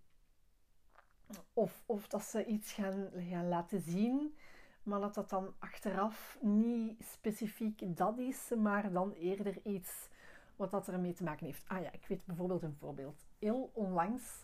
of, 1.53 1.83
of 1.85 2.07
dat 2.07 2.23
ze 2.23 2.45
iets 2.45 2.73
gaan, 2.73 3.09
gaan 3.15 3.47
laten 3.47 3.81
zien, 3.81 4.35
maar 4.83 4.99
dat 4.99 5.13
dat 5.13 5.29
dan 5.29 5.53
achteraf 5.59 6.37
niet 6.41 7.05
specifiek 7.05 7.97
dat 7.97 8.17
is, 8.17 8.51
maar 8.57 8.91
dan 8.91 9.11
eerder 9.11 9.65
iets 9.65 10.09
wat 10.55 10.71
dat 10.71 10.87
ermee 10.87 11.13
te 11.13 11.23
maken 11.23 11.45
heeft. 11.45 11.63
Ah 11.67 11.81
ja, 11.81 11.91
ik 11.91 12.05
weet 12.07 12.25
bijvoorbeeld 12.25 12.63
een 12.63 12.75
voorbeeld. 12.79 13.25
Heel 13.39 13.71
onlangs, 13.73 14.42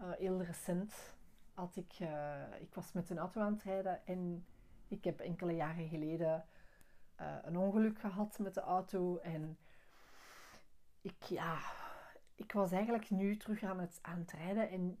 uh, 0.00 0.10
heel 0.10 0.42
recent, 0.42 1.14
had 1.54 1.76
ik, 1.76 1.98
uh, 2.00 2.60
ik 2.60 2.74
was 2.74 2.92
met 2.92 3.10
een 3.10 3.18
auto 3.18 3.40
aan 3.40 3.52
het 3.52 3.62
rijden 3.62 4.06
en 4.06 4.46
ik 4.88 5.04
heb 5.04 5.20
enkele 5.20 5.52
jaren 5.52 5.88
geleden 5.88 6.44
uh, 7.20 7.36
een 7.42 7.56
ongeluk 7.56 7.98
gehad 7.98 8.38
met 8.38 8.54
de 8.54 8.60
auto 8.60 9.18
en 9.18 9.58
ik, 11.00 11.22
ja, 11.22 11.58
ik 12.34 12.52
was 12.52 12.72
eigenlijk 12.72 13.10
nu 13.10 13.36
terug 13.36 13.62
aan 13.62 13.80
het, 13.80 13.98
aan 14.02 14.18
het 14.18 14.32
rijden 14.32 14.70
en 14.70 14.98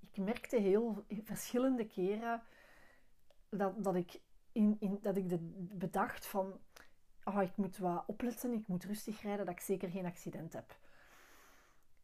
ik 0.00 0.16
merkte 0.24 0.56
heel 0.56 1.04
verschillende 1.08 1.86
keren 1.86 2.42
dat, 3.48 3.84
dat 3.84 3.94
ik, 3.94 4.20
in, 4.52 4.76
in, 4.80 4.98
dat 5.02 5.16
ik 5.16 5.28
de, 5.28 5.38
bedacht 5.72 6.26
van 6.26 6.60
oh, 7.24 7.42
ik 7.42 7.56
moet 7.56 7.78
wat 7.78 8.04
opletten, 8.06 8.52
ik 8.52 8.66
moet 8.66 8.84
rustig 8.84 9.22
rijden, 9.22 9.46
dat 9.46 9.54
ik 9.54 9.60
zeker 9.60 9.90
geen 9.90 10.06
accident 10.06 10.52
heb. 10.52 10.76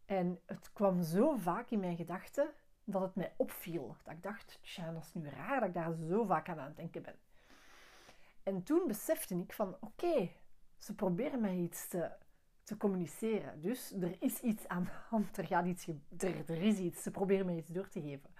En 0.09 0.41
het 0.47 0.73
kwam 0.73 1.03
zo 1.03 1.37
vaak 1.37 1.71
in 1.71 1.81
mijn 1.81 1.97
gedachten 1.97 2.51
dat 2.85 3.03
het 3.03 3.15
mij 3.15 3.35
opviel. 3.37 3.97
Dat 4.05 4.15
ik 4.15 4.23
dacht, 4.23 4.59
tja, 4.63 4.93
dat 4.93 5.03
is 5.03 5.15
nu 5.15 5.29
raar 5.29 5.61
dat 5.61 5.69
ik 5.69 5.75
daar 5.75 5.95
zo 5.95 6.25
vaak 6.25 6.49
aan 6.49 6.59
aan 6.59 6.67
het 6.67 6.77
denken 6.77 7.03
ben. 7.03 7.17
En 8.43 8.63
toen 8.63 8.83
besefte 8.87 9.35
ik 9.35 9.53
van, 9.53 9.77
oké, 9.81 10.31
ze 10.79 10.95
proberen 10.95 11.41
mij 11.41 11.57
iets 11.57 11.89
te 11.89 12.11
te 12.69 12.77
communiceren. 12.77 13.61
Dus 13.61 13.93
er 13.93 14.17
is 14.21 14.41
iets 14.41 14.69
aan 14.69 14.85
de 14.85 14.91
hand, 15.09 15.37
er, 15.37 15.47
gaat 15.47 15.67
iets, 15.67 15.87
er, 16.19 16.51
er 16.51 16.63
is 16.63 16.79
iets, 16.79 17.03
ze 17.03 17.11
proberen 17.11 17.47
mij 17.47 17.57
iets 17.57 17.69
door 17.69 17.89
te 17.89 18.01
geven. 18.01 18.31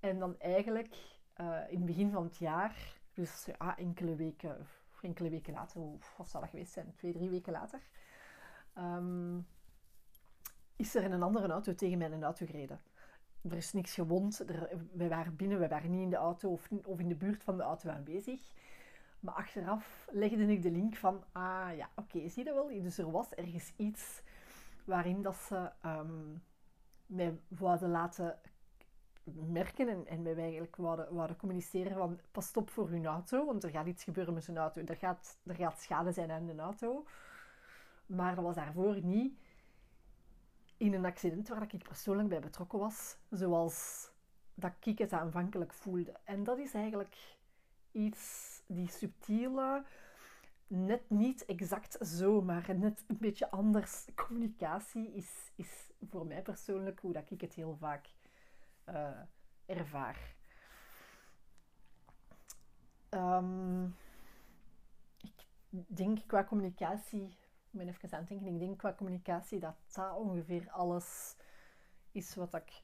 En 0.00 0.18
dan 0.18 0.40
eigenlijk 0.40 0.96
uh, 1.36 1.60
in 1.68 1.76
het 1.76 1.86
begin 1.86 2.10
van 2.10 2.24
het 2.24 2.36
jaar, 2.36 3.00
dus 3.12 3.48
enkele 3.76 4.16
weken, 4.16 4.66
enkele 5.02 5.28
weken 5.30 5.52
later, 5.52 5.80
wat 6.16 6.28
zal 6.28 6.40
dat 6.40 6.50
geweest 6.50 6.72
zijn, 6.72 6.94
twee, 6.96 7.12
drie 7.12 7.28
weken 7.28 7.52
later, 7.52 7.80
um, 8.78 9.46
is 10.78 10.94
er 10.94 11.02
in 11.02 11.12
een 11.12 11.22
andere 11.22 11.48
auto 11.48 11.74
tegen 11.74 11.98
mij 11.98 12.10
een 12.10 12.24
auto 12.24 12.46
gereden. 12.46 12.80
Er 13.42 13.56
is 13.56 13.72
niks 13.72 13.94
gewond, 13.94 14.44
wij 14.92 15.08
waren 15.08 15.36
binnen, 15.36 15.58
wij 15.58 15.68
waren 15.68 15.90
niet 15.90 16.02
in 16.02 16.10
de 16.10 16.16
auto 16.16 16.50
of, 16.86 17.00
in 17.00 17.08
de 17.08 17.14
buurt 17.14 17.42
van 17.42 17.56
de 17.56 17.62
auto 17.62 17.90
aanwezig. 17.90 18.40
Maar 19.20 19.34
achteraf 19.34 20.08
legde 20.10 20.52
ik 20.52 20.62
de 20.62 20.70
link 20.70 20.96
van, 20.96 21.24
ah 21.32 21.68
ja, 21.76 21.88
oké, 21.94 22.28
zie 22.28 22.44
je 22.44 22.52
wel? 22.52 22.68
Dus 22.68 22.98
er 22.98 23.10
was 23.10 23.34
ergens 23.34 23.72
iets 23.76 24.22
waarin 24.84 25.22
dat 25.22 25.36
ze 25.36 25.70
um, 25.86 26.42
mij 27.06 27.38
wilden 27.48 27.90
laten 27.90 28.38
merken 29.32 29.88
en, 29.88 30.06
en 30.06 30.22
mij 30.22 30.36
eigenlijk 30.36 30.76
wilden 30.76 31.36
communiceren 31.36 31.96
van, 31.96 32.20
pas 32.30 32.52
op 32.52 32.70
voor 32.70 32.88
hun 32.88 33.06
auto, 33.06 33.44
want 33.46 33.64
er 33.64 33.70
gaat 33.70 33.86
iets 33.86 34.04
gebeuren 34.04 34.34
met 34.34 34.44
zijn 34.44 34.58
auto. 34.58 34.80
Er 34.80 34.96
gaat, 34.96 35.38
er 35.46 35.54
gaat 35.54 35.80
schade 35.80 36.12
zijn 36.12 36.30
aan 36.30 36.46
de 36.46 36.56
auto. 36.56 37.04
Maar 38.06 38.34
dat 38.34 38.44
was 38.44 38.54
daarvoor 38.54 39.00
niet 39.02 39.38
in 40.78 40.94
een 40.94 41.04
accident 41.04 41.48
waar 41.48 41.62
ik 41.62 41.82
persoonlijk 41.82 42.28
bij 42.28 42.40
betrokken 42.40 42.78
was, 42.78 43.16
zoals 43.30 44.10
dat 44.54 44.72
ik 44.82 44.98
het 44.98 45.12
aanvankelijk 45.12 45.72
voelde. 45.72 46.14
En 46.24 46.44
dat 46.44 46.58
is 46.58 46.74
eigenlijk 46.74 47.36
iets 47.92 48.62
die 48.66 48.88
subtiele, 48.88 49.84
net 50.66 51.10
niet 51.10 51.44
exact 51.44 52.06
zo, 52.06 52.42
maar 52.42 52.76
net 52.76 53.04
een 53.06 53.18
beetje 53.18 53.50
anders 53.50 54.04
communicatie 54.14 55.12
is, 55.12 55.52
is 55.54 55.90
voor 56.08 56.26
mij 56.26 56.42
persoonlijk 56.42 57.00
hoe 57.00 57.12
dat 57.12 57.30
ik 57.30 57.40
het 57.40 57.54
heel 57.54 57.76
vaak 57.76 58.10
uh, 58.88 59.20
ervaar. 59.66 60.36
Um, 63.10 63.96
ik 65.70 65.96
denk 65.96 66.18
qua 66.26 66.44
communicatie, 66.44 67.37
ik 67.70 67.78
ben 67.78 67.88
even 67.88 68.12
aan 68.12 68.18
het 68.18 68.28
denken, 68.28 68.46
ik 68.46 68.58
denk 68.58 68.78
qua 68.78 68.94
communicatie 68.94 69.58
dat 69.58 69.76
dat 69.92 70.16
ongeveer 70.16 70.70
alles 70.70 71.36
is 72.12 72.34
wat 72.34 72.54
ik 72.54 72.82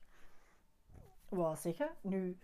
wou 1.29 1.57
zeggen. 1.57 1.91
Nu, 2.01 2.39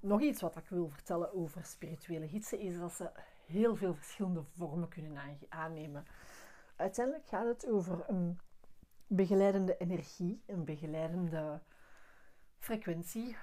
nog 0.00 0.20
iets 0.20 0.40
wat 0.40 0.56
ik 0.56 0.68
wil 0.68 0.88
vertellen 0.88 1.32
over 1.34 1.64
spirituele 1.64 2.28
gidsen 2.28 2.58
is 2.58 2.78
dat 2.78 2.92
ze 2.92 3.10
heel 3.46 3.76
veel 3.76 3.94
verschillende 3.94 4.42
vormen 4.42 4.88
kunnen 4.88 5.38
aannemen. 5.48 6.06
Uiteindelijk 6.76 7.26
gaat 7.26 7.46
het 7.46 7.68
over 7.68 8.08
een 8.08 8.38
begeleidende 9.06 9.76
energie, 9.76 10.42
een 10.46 10.64
begeleidende 10.64 11.60
frequentie. 12.58 13.36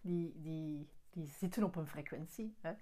Die, 0.00 0.40
die, 0.40 0.88
die 1.10 1.26
zitten 1.26 1.62
op 1.64 1.76
een 1.76 1.86
frequentie, 1.86 2.56
hè. 2.60 2.74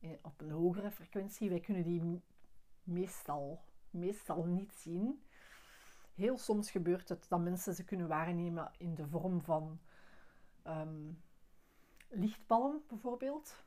Eh, 0.00 0.10
op 0.22 0.40
een 0.40 0.50
hogere 0.50 0.90
frequentie. 0.90 1.48
Wij 1.48 1.60
kunnen 1.60 1.82
die 1.82 2.22
meestal, 2.90 3.62
meestal 3.90 4.44
niet 4.44 4.72
zien. 4.72 5.22
Heel 6.14 6.38
soms 6.38 6.70
gebeurt 6.70 7.08
het 7.08 7.26
dat 7.28 7.40
mensen 7.40 7.74
ze 7.74 7.84
kunnen 7.84 8.08
waarnemen 8.08 8.72
in 8.78 8.94
de 8.94 9.08
vorm 9.08 9.42
van 9.42 9.80
lichtballen 12.08 12.82
bijvoorbeeld. 12.88 13.64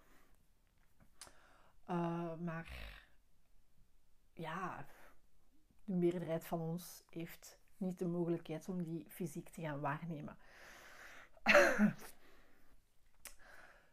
Uh, 1.90 2.34
maar 2.40 2.68
ja, 4.34 4.86
de 5.86 5.94
meerderheid 5.94 6.46
van 6.46 6.60
ons 6.60 7.04
heeft 7.10 7.60
niet 7.78 8.00
de 8.00 8.08
mogelijkheid 8.08 8.70
om 8.70 8.84
die 8.84 9.06
fysiek 9.10 9.50
te 9.50 9.62
gaan 9.62 9.80
waarnemen. 9.80 10.38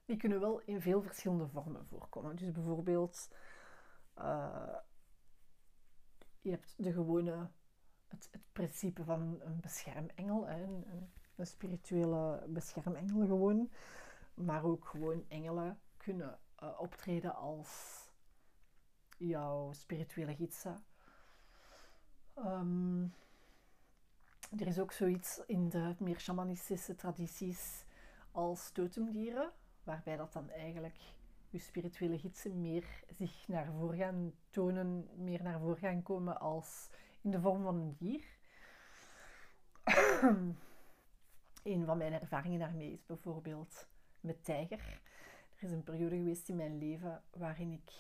die 0.07 0.17
kunnen 0.17 0.41
wel 0.41 0.61
in 0.61 0.81
veel 0.81 1.03
verschillende 1.03 1.49
vormen 1.49 1.87
voorkomen. 1.87 2.37
Dus 2.37 2.53
bijvoorbeeld, 2.53 3.31
uh, 4.19 4.77
je 6.41 6.51
hebt 6.51 6.75
de 6.77 6.93
gewone, 6.93 7.49
het, 8.09 8.29
het 8.31 8.53
principe 8.53 9.05
van 9.05 9.41
een 9.41 9.61
beschermengel, 9.61 10.47
hè, 10.47 10.63
een, 10.63 10.87
een, 11.37 11.47
spirituele 11.47 12.45
beschermengel 12.49 13.27
gewoon 13.27 13.71
maar 14.35 14.65
ook 14.65 14.87
gewoon 14.87 15.25
engelen 15.29 15.81
kunnen 15.97 16.39
uh, 16.63 16.81
optreden 16.81 17.35
als 17.35 17.99
jouw 19.17 19.73
spirituele 19.73 20.35
gidsen. 20.35 20.85
Um, 22.37 23.15
er 24.59 24.67
is 24.67 24.79
ook 24.79 24.93
zoiets 24.93 25.41
in 25.47 25.69
de 25.69 25.95
meer 25.99 26.21
shamanistische 26.21 26.95
tradities 26.95 27.85
als 28.33 28.71
totemdieren, 28.71 29.53
waarbij 29.83 30.17
dat 30.17 30.33
dan 30.33 30.51
eigenlijk 30.51 30.99
je 31.51 31.59
spirituele 31.59 32.19
gidsen 32.19 32.61
meer 32.61 33.05
zich 33.09 33.49
naar 33.49 33.73
voren 33.73 33.99
gaan 33.99 34.33
tonen, 34.51 35.09
meer 35.17 35.43
naar 35.43 35.61
voren 35.61 35.79
gaan 35.79 36.03
komen 36.03 36.41
als 36.41 36.91
in 37.21 37.31
de 37.31 37.41
vorm 37.41 37.63
van 37.63 37.77
een 37.77 37.97
dier. 37.99 38.25
een 41.63 41.85
van 41.85 41.99
mijn 41.99 42.13
ervaringen 42.13 42.59
daarmee 42.59 42.93
is 42.93 43.07
bijvoorbeeld 43.07 43.89
met 44.21 44.45
tijger. 44.45 45.01
Er 45.57 45.63
is 45.67 45.71
een 45.71 45.83
periode 45.83 46.17
geweest 46.17 46.49
in 46.49 46.57
mijn 46.57 46.79
leven 46.79 47.23
waarin 47.31 47.73
ik 47.73 47.93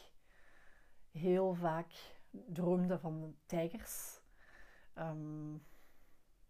heel 1.11 1.54
vaak 1.54 1.92
droomde 2.30 2.99
van 2.99 3.37
tijgers. 3.47 4.21
Um, 4.95 5.52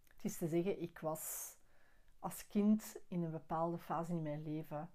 het 0.07 0.25
is 0.25 0.37
te 0.37 0.49
zeggen, 0.49 0.83
ik 0.83 0.99
was 0.99 1.54
als 2.19 2.47
kind 2.47 2.97
in 3.09 3.23
een 3.23 3.30
bepaalde 3.30 3.78
fase 3.78 4.12
in 4.12 4.23
mijn 4.23 4.42
leven 4.42 4.90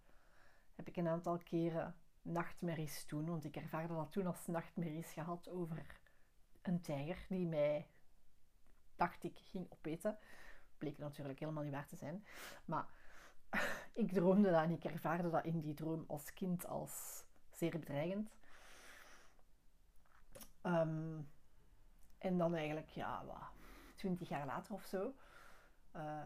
heb 0.75 0.87
ik 0.87 0.97
een 0.97 1.07
aantal 1.07 1.37
keren 1.37 1.95
nachtmerries 2.21 3.05
toen, 3.05 3.25
want 3.25 3.43
ik 3.43 3.55
ervaarde 3.55 3.93
dat 3.93 4.11
toen 4.11 4.25
als 4.25 4.47
nachtmerries 4.47 5.11
gehad 5.11 5.49
over 5.49 5.99
een 6.61 6.81
tijger 6.81 7.25
die 7.29 7.47
mij, 7.47 7.87
dacht 8.95 9.23
ik, 9.23 9.39
ging 9.39 9.71
opeten. 9.71 10.17
Bleek 10.77 10.97
natuurlijk 10.97 11.39
helemaal 11.39 11.63
niet 11.63 11.73
waar 11.73 11.87
te 11.87 11.95
zijn. 11.95 12.25
Maar 12.65 12.85
ik 13.93 14.11
droomde 14.11 14.51
dat 14.51 14.63
en 14.63 14.71
ik 14.71 14.83
ervaarde 14.83 15.29
dat 15.29 15.45
in 15.45 15.59
die 15.59 15.73
droom 15.73 16.03
als 16.07 16.33
kind 16.33 16.67
als 16.67 17.25
zeer 17.51 17.79
bedreigend. 17.79 18.29
Ehm, 20.61 21.21
en 22.17 22.37
dan 22.37 22.55
eigenlijk, 22.55 22.89
ja, 22.89 23.25
wat, 23.25 23.51
twintig 23.95 24.29
jaar 24.29 24.45
later 24.45 24.73
of 24.73 24.83
zo, 24.83 25.13
uh, 25.95 26.21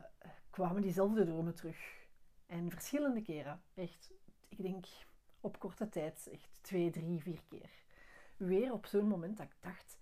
kwamen 0.50 0.82
diezelfde 0.82 1.26
dromen 1.26 1.56
terug. 1.56 2.08
En 2.46 2.72
verschillende 2.72 3.22
keren. 3.22 3.62
Echt, 3.74 4.12
ik 4.50 4.62
denk 4.62 4.86
op 5.42 5.60
korte 5.60 5.90
tijd, 5.90 6.30
echt 6.32 6.60
twee, 6.62 6.90
drie, 6.90 7.22
vier 7.22 7.42
keer. 7.50 7.70
Weer 8.38 8.74
op 8.74 8.86
zo'n 8.86 9.08
moment 9.08 9.38
dat 9.38 9.46
ik 9.46 9.56
dacht, 9.60 9.98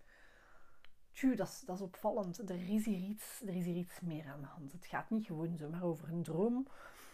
tju, 1.12 1.36
dat 1.36 1.48
is, 1.48 1.60
dat 1.60 1.76
is 1.76 1.82
opvallend. 1.82 2.50
Er 2.50 2.70
is, 2.70 2.86
hier 2.86 3.10
iets, 3.10 3.42
er 3.42 3.56
is 3.56 3.66
hier 3.66 3.76
iets 3.76 4.00
meer 4.00 4.28
aan 4.28 4.42
de 4.42 4.48
hand. 4.48 4.72
Het 4.72 4.86
gaat 4.86 5.10
niet 5.10 5.26
gewoon 5.26 5.58
zomaar 5.58 5.84
over 5.84 6.10
een 6.10 6.24
droom. 6.24 6.68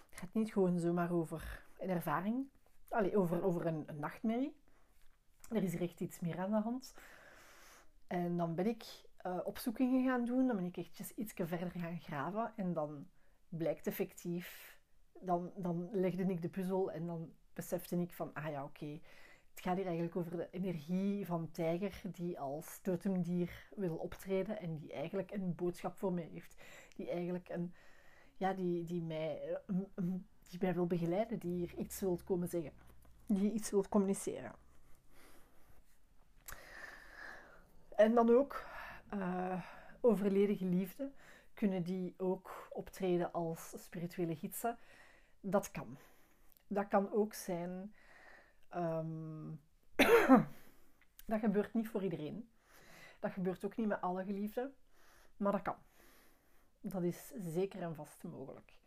Het 0.09 0.19
gaat 0.19 0.33
niet 0.33 0.53
gewoon 0.53 0.79
zomaar 0.79 1.11
over 1.11 1.65
een 1.77 1.89
ervaring. 1.89 2.47
Allee, 2.87 3.17
over, 3.17 3.43
over 3.43 3.65
een, 3.65 3.87
nachtmerrie. 3.99 4.55
Er 5.49 5.63
is 5.63 5.71
hier 5.71 5.81
echt 5.81 5.99
iets 5.99 6.19
meer 6.19 6.39
aan 6.39 6.51
de 6.51 6.57
hand. 6.57 6.93
En 8.07 8.37
dan 8.37 8.55
ben 8.55 8.67
ik 8.67 8.85
uh, 9.25 9.39
opzoekingen 9.43 10.03
gaan 10.05 10.25
doen. 10.25 10.47
Dan 10.47 10.55
ben 10.55 10.65
ik 10.65 10.77
echt 10.77 11.11
iets 11.15 11.33
verder 11.35 11.71
gaan 11.71 11.99
graven. 11.99 12.53
En 12.55 12.73
dan 12.73 13.07
blijkt 13.49 13.87
effectief... 13.87 14.81
Dan, 15.19 15.51
dan 15.55 15.89
legde 15.91 16.23
ik 16.23 16.41
de 16.41 16.49
puzzel 16.49 16.91
en 16.91 17.05
dan 17.05 17.33
besefte 17.53 17.95
ik 17.95 18.13
van... 18.13 18.33
Ah 18.33 18.49
ja, 18.49 18.63
oké. 18.63 18.99
Het 19.49 19.63
gaat 19.63 19.75
hier 19.75 19.85
eigenlijk 19.85 20.15
over 20.15 20.37
de 20.37 20.47
energie 20.51 21.25
van 21.25 21.51
tijger 21.51 22.01
die 22.11 22.39
als 22.39 22.79
totemdier 22.81 23.67
wil 23.75 23.95
optreden 23.95 24.59
en 24.59 24.77
die 24.77 24.93
eigenlijk 24.93 25.31
een 25.31 25.55
boodschap 25.55 25.97
voor 25.97 26.13
mij 26.13 26.29
heeft. 26.31 26.61
Die 26.95 27.09
eigenlijk 27.09 27.49
een... 27.49 27.73
Ja, 28.35 28.53
die, 28.53 28.83
die, 28.83 29.01
mij, 29.01 29.59
die 30.49 30.59
mij 30.59 30.73
wil 30.73 30.87
begeleiden, 30.87 31.39
die 31.39 31.53
hier 31.55 31.73
iets 31.77 31.99
wil 31.99 32.19
komen 32.25 32.47
zeggen. 32.47 32.71
Die 33.25 33.51
iets 33.51 33.69
wil 33.69 33.85
communiceren. 33.89 34.55
En 37.95 38.13
dan 38.13 38.29
ook 38.29 38.65
uh, 39.13 39.61
overleden 40.01 40.55
geliefden, 40.55 41.13
kunnen 41.53 41.83
die 41.83 42.13
ook 42.17 42.67
optreden 42.69 43.31
als 43.31 43.73
spirituele 43.83 44.35
gidsen. 44.35 44.77
Dat 45.45 45.71
kan. 45.71 45.97
Dat 46.67 46.87
kan 46.87 47.11
ook 47.11 47.33
zijn. 47.33 47.95
Ehm, 48.69 49.51
dat 51.31 51.39
gebeurt 51.39 51.73
niet 51.73 51.89
voor 51.89 52.03
iedereen. 52.03 52.49
Dat 53.19 53.31
gebeurt 53.31 53.65
ook 53.65 53.75
niet 53.75 53.87
met 53.87 54.01
alle 54.01 54.23
geliefden, 54.23 54.75
maar 55.37 55.51
dat 55.51 55.61
kan. 55.61 55.77
Dat 56.81 57.03
is 57.03 57.31
zeker 57.35 57.81
en 57.81 57.95
vast 57.95 58.23
mogelijk. 58.23 58.79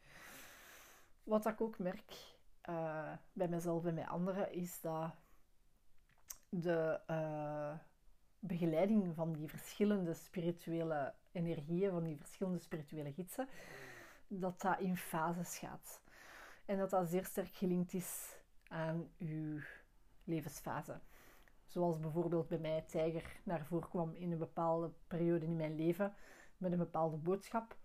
Wat 1.22 1.46
ik 1.46 1.60
ook 1.60 1.78
merk 1.78 2.36
uh, 2.68 3.12
bij 3.32 3.48
mezelf 3.48 3.84
en 3.84 3.94
bij 3.94 4.06
anderen 4.06 4.52
is 4.52 4.80
dat 4.80 5.14
de, 6.48 7.00
uh, 7.10 7.78
begeleiding 8.38 9.14
van 9.14 9.32
die 9.32 9.48
verschillende 9.48 10.14
spirituele 10.14 11.14
energieën, 11.32 11.90
van 11.90 12.04
die 12.04 12.16
verschillende 12.16 12.58
spirituele 12.58 13.12
gidsen, 13.12 13.48
dat 14.28 14.60
dat 14.60 14.80
in 14.80 14.96
fases 14.96 15.58
gaat. 15.58 16.00
En 16.66 16.78
dat 16.78 16.90
dat 16.90 17.08
zeer 17.08 17.24
sterk 17.24 17.54
gelinkt 17.54 17.92
is 17.92 18.36
aan 18.68 19.10
uw 19.18 19.60
levensfase. 20.24 21.00
Zoals 21.64 22.00
bijvoorbeeld 22.00 22.48
bij 22.48 22.58
mij 22.58 22.82
tijger 22.82 23.40
naar 23.42 23.66
voren 23.66 23.88
kwam 23.88 24.14
in 24.14 24.32
een 24.32 24.38
bepaalde 24.38 24.90
periode 25.06 25.44
in 25.44 25.56
mijn 25.56 25.76
leven 25.76 26.14
met 26.56 26.72
een 26.72 26.78
bepaalde 26.78 27.16
boodschap. 27.16 27.76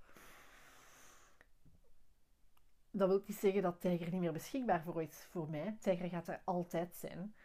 Dat 2.92 3.08
wil 3.08 3.24
niet 3.26 3.38
zeggen 3.38 3.62
dat 3.62 3.82
tijger 3.82 4.12
niet 4.12 4.22
meer 4.22 4.34
beschikbaar 4.34 4.84
voor 4.84 5.02
is 5.02 5.28
voor 5.30 5.50
mij. 5.50 5.78
Tijger 5.80 6.10
gaat 6.10 6.28
er 6.28 6.42
altijd 6.44 6.96
zijn. 6.96 7.36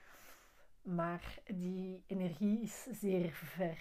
Maar 0.83 1.38
die 1.44 2.05
energie 2.07 2.61
is 2.61 2.83
zeer 2.83 3.31
ver 3.33 3.79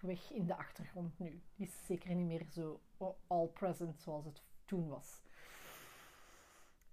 weg 0.00 0.32
in 0.32 0.46
de 0.46 0.56
achtergrond 0.56 1.18
nu. 1.18 1.42
Die 1.54 1.66
is 1.66 1.86
zeker 1.86 2.14
niet 2.14 2.26
meer 2.26 2.46
zo 2.50 2.80
all 3.26 3.46
present 3.46 4.00
zoals 4.00 4.24
het 4.24 4.42
toen 4.64 4.88
was. 4.88 5.20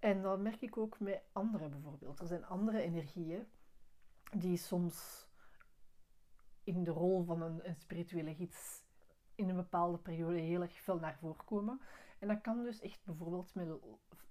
En 0.06 0.22
dat 0.22 0.40
merk 0.40 0.62
ik 0.62 0.78
ook 0.78 1.00
met 1.00 1.22
anderen 1.32 1.70
bijvoorbeeld. 1.70 2.20
Er 2.20 2.28
zijn 2.28 2.46
andere 2.46 2.82
energieën 2.82 3.48
die 4.38 4.58
soms 4.58 5.28
in 6.64 6.84
de 6.84 6.92
rol 6.92 7.24
van 7.24 7.42
een, 7.42 7.76
spirituele 7.78 8.36
gids 8.36 8.84
in 9.36 9.50
een 9.50 9.56
bepaalde 9.56 9.98
periode 9.98 10.40
heel 10.40 10.62
erg 10.62 10.82
veel 10.82 11.00
naar 11.00 11.18
voren 11.18 11.46
komen. 11.46 11.82
En 12.20 12.28
dat 12.28 12.42
kan 12.42 12.64
dus 12.64 12.82
echt 12.82 13.00
bijvoorbeeld 13.04 13.56
met 13.56 13.68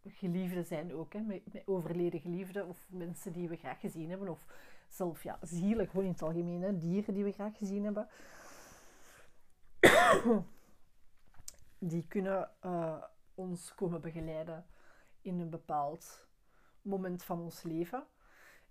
geliefden 0.05 0.65
zijn 0.65 0.95
ook, 0.95 1.13
hè, 1.13 1.21
met, 1.21 1.43
overleden 1.65 2.21
geliefden 2.21 2.69
of 2.69 2.87
mensen 2.91 3.33
die 3.33 3.49
we 3.49 3.57
graag 3.57 3.81
gezien 3.81 4.11
hebben 4.11 4.29
of 4.29 4.47
zelf 4.89 5.23
ja, 5.23 5.39
zielen, 5.43 5.89
gewoon 5.89 6.05
in 6.05 6.13
het 6.13 6.23
algemeen, 6.23 6.63
hè, 6.63 6.79
dieren 6.79 7.15
die 7.15 7.25
we 7.25 7.33
graag 7.33 7.57
gezien 7.57 7.85
hebben. 7.85 8.09
die 11.79 12.07
kunnen 12.07 12.51
uh, 12.65 13.03
ons 13.35 13.75
komen 13.75 14.01
begeleiden 14.01 14.67
in 15.25 15.41
een 15.41 15.51
bepaald 15.51 16.27
moment 16.83 17.25
van 17.25 17.41
ons 17.41 17.63
leven. 17.63 18.07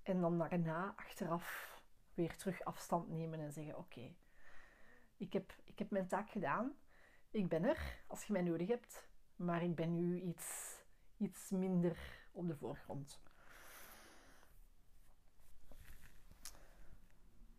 En 0.04 0.22
dan 0.22 0.38
daarna, 0.38 0.94
achteraf, 0.96 1.80
weer 2.13 2.38
terug 2.38 2.63
afstand 2.63 3.10
nemen 3.10 3.39
en 3.39 3.52
zeggen: 3.52 3.78
Oké, 3.78 4.16
ik, 5.18 5.34
heb, 5.34 5.56
ik 5.63 5.80
heb 5.80 5.89
mijn 5.89 6.08
taak 6.08 6.30
gedaan. 6.30 6.76
Ik 7.30 7.48
ben 7.48 7.63
er 7.63 8.04
als 8.08 8.24
je 8.24 8.34
mij 8.34 8.42
nodig 8.42 8.68
hebt. 8.68 9.08
Maar 9.36 9.63
ik 9.63 9.76
ben 9.76 9.96
nu 9.96 10.22
iets, 10.22 10.78
iets 11.18 11.50
minder 11.50 11.98
op 12.32 12.48
de 12.48 12.56
voorgrond. 12.56 13.22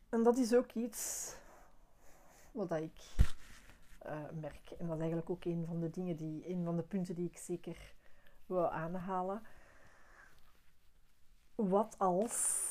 En 0.09 0.23
dat 0.23 0.37
is 0.37 0.55
ook 0.55 0.73
iets 0.73 1.35
wat 2.53 2.73
ik 2.73 3.01
uh, 4.07 4.31
merk. 4.31 4.71
En 4.71 4.87
dat 4.87 4.95
is 4.95 5.01
eigenlijk 5.01 5.31
ook 5.31 5.45
een 5.45 5.67
van 5.67 5.81
de 5.81 5.91
dingen 5.91 6.17
die, 6.17 6.49
een 6.49 6.65
van 6.65 6.77
de 6.77 6.83
punten 6.83 7.15
die 7.15 7.29
ik 7.29 7.39
zeker 7.39 7.95
wil 8.47 8.71
aanhalen. 8.71 9.43
Wat 11.55 11.99
als 11.99 12.63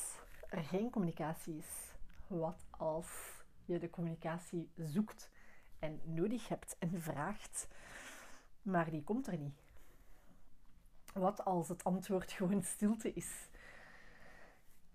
er 0.48 0.62
geen 0.62 0.90
communicatie 0.90 1.56
is? 1.56 1.92
Wat 2.26 2.64
als 2.70 3.42
je 3.64 3.78
de 3.78 3.90
communicatie 3.90 4.70
zoekt 4.76 5.30
en 5.78 6.00
nodig 6.04 6.48
hebt 6.48 6.76
en 6.78 7.02
vraagt, 7.02 7.68
maar 8.62 8.90
die 8.90 9.02
komt 9.02 9.26
er 9.26 9.38
niet? 9.38 9.62
Wat 11.12 11.44
als 11.44 11.68
het 11.68 11.84
antwoord 11.84 12.32
gewoon 12.38 12.62
stilte 12.62 13.12
is? 13.12 13.48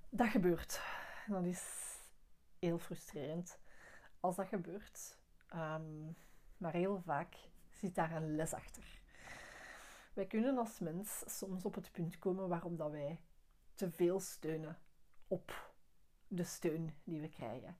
Dat 0.10 0.28
gebeurt. 0.28 0.82
Dat 1.28 1.46
is 1.46 1.96
heel 2.60 2.78
frustrerend 2.78 3.60
als 4.20 4.36
dat 4.36 4.48
gebeurt. 4.48 5.18
Ehm, 5.48 6.12
maar 6.58 6.74
heel 6.74 7.02
vaak 7.06 7.36
zit 7.70 7.96
daar 7.96 8.12
een 8.12 8.36
les 8.36 8.54
achter. 8.54 8.99
Wij 10.20 10.28
kunnen 10.28 10.58
als 10.58 10.80
mens 10.80 11.24
soms 11.26 11.66
op 11.66 11.76
het 11.76 11.92
punt 11.92 12.20
komen 12.20 12.48
waarop 12.48 12.78
dat 12.78 12.92
wij 12.92 13.20
te 13.76 13.92
veel 13.92 14.20
steunen 14.20 14.78
op 15.28 15.74
de 16.28 16.44
steun 16.44 16.94
die 17.04 17.22
we 17.22 17.30
krijgen. 17.30 17.78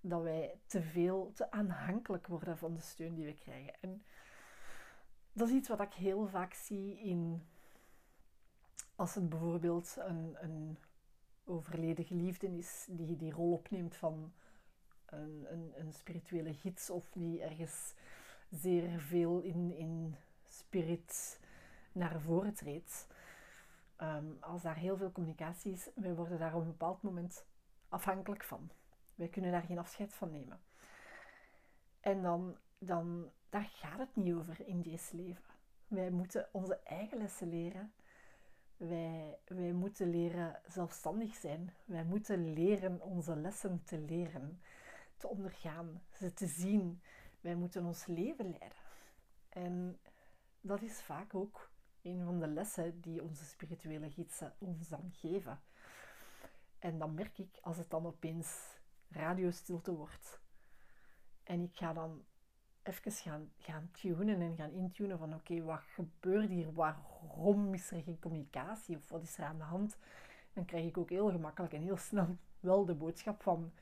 Dat 0.00 0.22
wij 0.22 0.58
te 0.66 0.82
veel, 0.82 1.32
te 1.34 1.50
aanhankelijk 1.50 2.26
worden 2.26 2.58
van 2.58 2.74
de 2.74 2.80
steun 2.80 3.14
die 3.14 3.24
we 3.24 3.34
krijgen. 3.34 3.74
En 3.80 4.02
dat 5.32 5.48
is 5.48 5.54
iets 5.54 5.68
wat 5.68 5.80
ik 5.80 5.92
heel 5.92 6.26
vaak 6.26 6.54
zie 6.54 7.00
in 7.00 7.46
als 8.94 9.14
het 9.14 9.28
bijvoorbeeld 9.28 9.96
een, 9.98 10.36
een 10.40 10.78
overleden 11.44 12.04
geliefde 12.04 12.56
is 12.56 12.86
die 12.88 13.16
die 13.16 13.32
rol 13.32 13.52
opneemt 13.52 13.96
van 13.96 14.32
een, 15.06 15.46
een, 15.52 15.72
een 15.76 15.92
spirituele 15.92 16.54
gids 16.54 16.90
of 16.90 17.10
die 17.10 17.42
ergens 17.42 17.94
zeer 18.48 19.00
veel 19.00 19.40
in, 19.40 19.72
in 19.76 20.16
spirit 20.48 21.38
naar 21.92 22.20
voren 22.20 22.54
treedt. 22.54 23.06
Ehm, 23.96 24.24
als 24.40 24.62
daar 24.62 24.76
heel 24.76 24.96
veel 24.96 25.12
communicatie 25.12 25.72
is, 25.72 25.88
wij 25.94 26.14
worden 26.14 26.38
daar 26.38 26.54
op 26.54 26.60
een 26.60 26.66
bepaald 26.66 27.02
moment 27.02 27.44
afhankelijk 27.88 28.44
van. 28.44 28.70
Wij 29.14 29.28
kunnen 29.28 29.52
daar 29.52 29.62
geen 29.62 29.78
afscheid 29.78 30.14
van 30.14 30.30
nemen. 30.30 30.60
En 32.00 32.22
dan, 32.22 32.56
dan 32.78 33.30
daar 33.50 33.68
gaat 33.72 33.98
het 33.98 34.16
niet 34.16 34.34
over 34.34 34.66
in 34.66 34.82
deze 34.82 35.16
leven. 35.16 35.44
Wij 35.88 36.10
moeten 36.10 36.48
onze 36.52 36.78
eigen 36.84 37.18
lessen 37.18 37.48
leren 37.48 37.92
wij, 38.88 39.38
wij 39.44 39.72
moeten 39.72 40.10
leren 40.10 40.60
zelfstandig 40.66 41.34
zijn. 41.34 41.74
Wij 41.84 42.04
moeten 42.04 42.52
leren 42.52 43.00
onze 43.00 43.36
lessen 43.36 43.82
te 43.84 43.98
leren, 43.98 44.60
te 45.16 45.28
ondergaan, 45.28 46.02
ze 46.12 46.32
te 46.32 46.46
zien. 46.46 47.02
Wij 47.40 47.54
moeten 47.54 47.84
ons 47.84 48.06
leven 48.06 48.50
leiden. 48.58 48.78
En 49.48 49.98
dat 50.60 50.82
is 50.82 51.02
vaak 51.02 51.34
ook 51.34 51.69
een 52.02 52.24
van 52.24 52.38
de 52.38 52.46
lessen 52.46 53.00
die 53.00 53.22
onze 53.22 53.44
spirituele 53.44 54.10
gidsen 54.10 54.54
ons 54.58 54.88
dan 54.88 55.10
geven. 55.12 55.60
En 56.78 56.98
dan 56.98 57.14
merk 57.14 57.38
ik 57.38 57.58
als 57.62 57.76
het 57.76 57.90
dan 57.90 58.06
opeens 58.06 58.78
radiostilte 59.08 59.94
wordt. 59.94 60.40
En 61.42 61.62
ik 61.62 61.76
ga 61.76 61.92
dan 61.92 62.24
even 62.82 63.12
gaan, 63.12 63.52
gaan 63.58 63.90
tunen 63.92 64.40
en 64.40 64.56
gaan 64.56 64.72
intunen 64.72 65.18
van 65.18 65.34
oké, 65.34 65.62
wat 65.62 65.80
gebeurt 65.80 66.48
hier? 66.48 66.72
Waarom 66.72 67.74
is 67.74 67.90
er 67.90 68.02
geen 68.02 68.18
communicatie? 68.18 68.96
Of 68.96 69.08
wat 69.08 69.22
is 69.22 69.38
er 69.38 69.44
aan 69.44 69.58
de 69.58 69.64
hand? 69.64 69.96
Dan 70.52 70.64
krijg 70.64 70.86
ik 70.86 70.98
ook 70.98 71.10
heel 71.10 71.30
gemakkelijk 71.30 71.72
en 71.72 71.82
heel 71.82 71.96
snel 71.96 72.36
wel 72.60 72.84
de 72.84 72.94
boodschap 72.94 73.42
van 73.42 73.72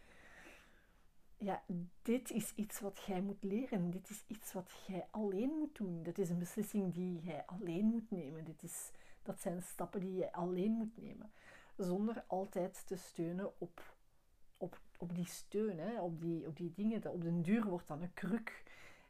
ja, 1.39 1.63
dit 2.03 2.31
is 2.31 2.53
iets 2.55 2.81
wat 2.81 3.05
jij 3.07 3.21
moet 3.21 3.43
leren. 3.43 3.91
Dit 3.91 4.11
is 4.11 4.25
iets 4.27 4.53
wat 4.53 4.85
jij 4.87 5.07
alleen 5.11 5.51
moet 5.59 5.77
doen. 5.77 6.03
Dit 6.03 6.19
is 6.19 6.31
een 6.31 6.39
beslissing 6.39 6.95
die 6.95 7.21
jij 7.21 7.47
alleen 7.47 7.85
moet 7.85 8.11
nemen. 8.11 8.45
Dit 8.45 8.63
is, 8.63 8.91
dat 9.23 9.41
zijn 9.41 9.63
stappen 9.63 10.01
die 10.01 10.15
je 10.15 10.33
alleen 10.33 10.73
moet 10.73 10.97
nemen. 10.97 11.31
Zonder 11.77 12.25
altijd 12.27 12.87
te 12.87 12.97
steunen 12.97 13.61
op, 13.61 13.95
op, 14.57 14.81
op 14.99 15.15
die 15.15 15.27
steun, 15.27 15.79
hè, 15.79 16.01
op, 16.01 16.21
die, 16.21 16.47
op 16.47 16.57
die 16.57 16.73
dingen. 16.75 17.11
Op 17.11 17.23
den 17.23 17.43
duur 17.43 17.65
wordt 17.65 17.89
dan 17.89 18.03
een 18.03 18.15
kruk. 18.15 18.63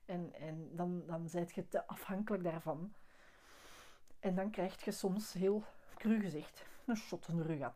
En, 0.04 0.32
en 0.34 0.70
dan, 0.72 1.06
dan 1.06 1.28
zijt 1.28 1.54
je 1.54 1.68
te 1.68 1.86
afhankelijk 1.86 2.42
daarvan. 2.42 2.92
En 4.20 4.34
dan 4.34 4.50
krijg 4.50 4.84
je 4.84 4.90
soms 4.90 5.32
heel 5.32 5.64
cru 5.96 6.20
gezegd 6.20 6.66
een 6.84 6.96
shot 6.96 7.28
in 7.28 7.36
de 7.36 7.42
rug 7.42 7.72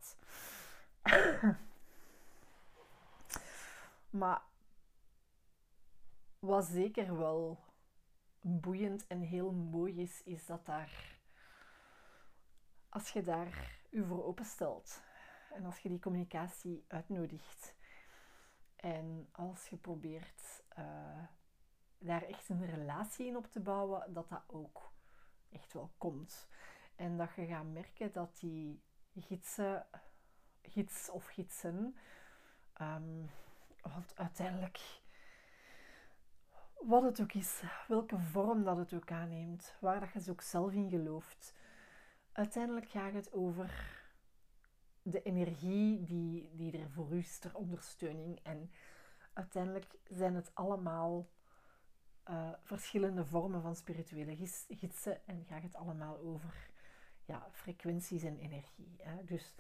maar 4.13 4.43
wat 6.39 6.65
zeker 6.65 7.19
wel 7.19 7.59
boeiend 8.41 9.07
en 9.07 9.21
heel 9.21 9.53
mooi 9.53 10.03
is, 10.03 10.23
is 10.23 10.47
dat 10.47 10.67
daar, 10.67 11.19
als 12.89 13.11
je 13.11 13.23
daar 13.23 13.81
je 13.91 14.05
voor 14.05 14.25
openstelt 14.25 15.03
en 15.53 15.65
als 15.65 15.79
je 15.79 15.89
die 15.89 15.99
communicatie 15.99 16.85
uitnodigt 16.89 17.75
en 18.77 19.29
als 19.33 19.69
je 19.69 19.77
probeert 19.77 20.63
uh, 20.79 21.25
daar 21.99 22.23
echt 22.23 22.49
een 22.49 22.67
relatie 22.67 23.27
in 23.27 23.37
op 23.37 23.47
te 23.47 23.61
bouwen, 23.61 24.13
dat 24.13 24.29
dat 24.29 24.43
ook 24.47 24.93
echt 25.51 25.73
wel 25.73 25.91
komt. 25.99 26.49
En 26.97 27.17
dat 27.17 27.35
je 27.35 27.47
gaat 27.47 27.73
merken 27.73 28.13
dat 28.13 28.39
die 28.39 28.83
gidsen, 29.15 29.87
gids 30.63 31.11
of 31.11 31.27
gidsen, 31.27 31.97
um, 32.81 33.31
want 33.83 34.17
uiteindelijk, 34.17 34.81
wat 36.81 37.03
het 37.03 37.21
ook 37.21 37.33
is, 37.33 37.63
welke 37.89 38.19
vorm 38.19 38.65
dat 38.65 38.77
het 38.77 38.95
ook 38.95 39.11
aanneemt, 39.11 39.77
waar 39.81 40.01
dat 40.01 40.13
je 40.13 40.21
ze 40.21 40.31
ook 40.31 40.43
zelf 40.43 40.73
in 40.73 40.91
gelooft, 40.91 41.55
uiteindelijk 42.33 42.89
gaat 42.89 43.13
het 43.13 43.33
over 43.33 44.01
de 45.03 45.23
energie 45.23 46.05
die, 46.05 46.51
die 46.53 46.79
er 46.79 46.91
voor 46.91 47.13
u 47.13 47.23
ter 47.23 47.55
ondersteuning. 47.55 48.39
En 48.43 48.71
uiteindelijk 49.33 49.95
zijn 50.09 50.35
het 50.35 50.51
allemaal 50.55 51.29
uh, 52.31 52.51
verschillende 52.63 53.25
vormen 53.25 53.63
van 53.63 53.77
spirituele 53.77 54.37
gidsen 54.69 55.27
en 55.27 55.45
gaat 55.45 55.63
het 55.63 55.75
allemaal 55.75 56.19
over 56.19 56.71
ja, 57.25 57.49
frequenties 57.51 58.23
en 58.23 58.39
energie. 58.39 58.97
Hè? 58.99 59.25
Dus 59.25 59.55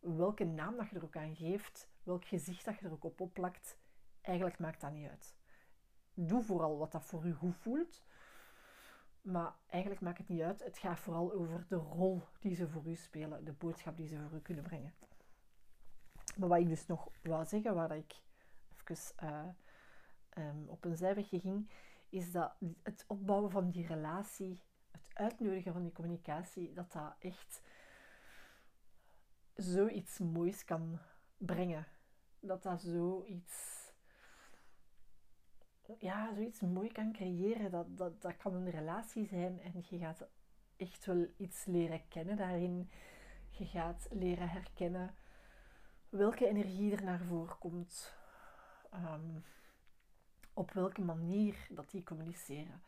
welke 0.00 0.44
naam 0.44 0.76
dat 0.76 0.88
je 0.88 0.96
er 0.96 1.04
ook 1.04 1.16
aan 1.16 1.36
geeft, 1.36 1.88
welk 2.04 2.24
gezicht 2.24 2.64
dat 2.64 2.78
je 2.78 2.86
er 2.86 2.92
ook 2.92 3.04
op 3.04 3.20
opplakt, 3.20 3.78
eigenlijk 4.20 4.58
maakt 4.58 4.80
dat 4.80 4.92
niet 4.92 5.08
uit. 5.08 5.34
Doe 6.14 6.42
vooral 6.42 6.78
wat 6.78 6.92
dat 6.92 7.04
voor 7.04 7.26
u 7.26 7.32
goed 7.32 7.56
voelt. 7.56 8.02
Maar 9.20 9.54
eigenlijk 9.66 10.00
maakt 10.00 10.18
het 10.18 10.28
niet 10.28 10.42
uit. 10.42 10.64
Het 10.64 10.78
gaat 10.78 10.98
vooral 10.98 11.32
over 11.32 11.66
de 11.68 11.76
rol 11.76 12.22
die 12.40 12.54
ze 12.54 12.68
voor 12.68 12.86
u 12.86 12.94
spelen, 12.94 13.44
de 13.44 13.52
boodschap 13.52 13.96
die 13.96 14.06
ze 14.06 14.20
voor 14.28 14.38
u 14.38 14.40
kunnen 14.40 14.64
brengen. 14.64 14.94
Maar 16.36 16.48
wat 16.48 16.58
ik 16.58 16.68
dus 16.68 16.86
nog 16.86 17.08
wou 17.22 17.44
zeggen, 17.44 17.74
waar 17.74 17.96
ik 17.96 18.22
even 18.84 19.14
uh, 19.22 19.48
um, 20.34 20.68
op 20.68 20.84
een 20.84 20.96
zijwegje 20.96 21.40
ging, 21.40 21.70
is 22.08 22.32
dat 22.32 22.54
het 22.82 23.04
opbouwen 23.06 23.50
van 23.50 23.70
die 23.70 23.86
relatie, 23.86 24.62
het 24.90 25.08
uitnodigen 25.12 25.72
van 25.72 25.82
die 25.82 25.92
communicatie, 25.92 26.72
dat 26.72 26.92
dat 26.92 27.14
echt 27.18 27.62
zoiets 29.54 30.18
moois 30.18 30.64
kan 30.64 30.98
brengen. 31.36 31.86
Dat 32.46 32.62
dat 32.62 32.80
zoiets, 32.80 33.92
ja, 35.98 36.34
zoiets 36.34 36.60
mooi 36.60 36.92
kan 36.92 37.12
creëren. 37.12 37.70
Dat, 37.70 37.96
dat, 37.96 38.22
dat 38.22 38.36
kan 38.36 38.54
een 38.54 38.70
relatie 38.70 39.26
zijn 39.26 39.60
en 39.60 39.84
je 39.88 39.98
gaat 39.98 40.28
echt 40.76 41.06
wel 41.06 41.26
iets 41.36 41.64
leren 41.64 42.08
kennen 42.08 42.36
daarin. 42.36 42.90
Je 43.50 43.64
gaat 43.64 44.08
leren 44.10 44.48
herkennen 44.48 45.14
welke 46.08 46.46
energie 46.46 46.96
er 46.96 47.04
naar 47.04 47.24
voren 47.24 47.58
komt. 47.58 48.14
Um, 48.94 49.44
op 50.52 50.70
welke 50.70 51.02
manier 51.02 51.66
dat 51.70 51.90
die 51.90 52.02
communiceren. 52.02 52.82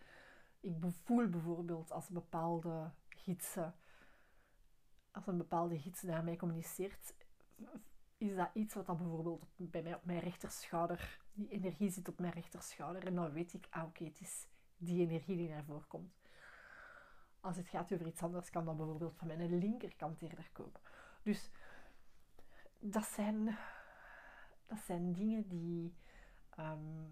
Ik 0.61 0.77
voel 1.05 1.29
bijvoorbeeld 1.29 1.90
als 1.90 2.09
bepaalde 2.09 2.90
gidsen, 3.09 3.75
als 5.11 5.27
een 5.27 5.37
bepaalde 5.37 5.79
gids 5.79 6.03
naar 6.03 6.25
mij 6.25 6.37
communiceert, 6.37 7.14
is 8.18 8.35
dat 8.35 8.50
iets 8.52 8.74
wat 8.74 8.87
dan 8.87 8.96
bijvoorbeeld 8.96 9.44
bij 9.57 9.83
mij 9.83 9.94
op 9.94 10.05
mijn 10.05 10.20
rechterschouder, 10.20 11.18
die 11.33 11.48
energie 11.48 11.90
zit 11.90 12.09
op 12.09 12.18
mijn 12.18 12.33
rechterschouder 12.33 13.07
en 13.07 13.14
dan 13.14 13.33
weet 13.33 13.55
ik, 13.55 13.66
ah 13.70 13.85
oké, 13.85 14.05
het 14.05 14.20
is 14.20 14.48
die 14.76 15.00
energie 15.00 15.37
die 15.37 15.48
naar 15.48 15.64
voren 15.64 15.87
komt. 15.87 16.14
Als 17.40 17.57
het 17.57 17.68
gaat 17.68 17.92
over 17.92 18.07
iets 18.07 18.22
anders, 18.22 18.50
kan 18.50 18.64
dat 18.64 18.76
bijvoorbeeld 18.76 19.16
van 19.16 19.26
mijn 19.26 19.59
linkerkant 19.59 20.22
eerder 20.22 20.50
komen. 20.52 20.81
Dus 21.22 21.50
dat 22.79 23.05
zijn, 23.05 23.57
dat 24.66 24.79
zijn 24.79 25.12
dingen 25.12 25.48
die, 25.48 25.94
ehm, 26.50 27.05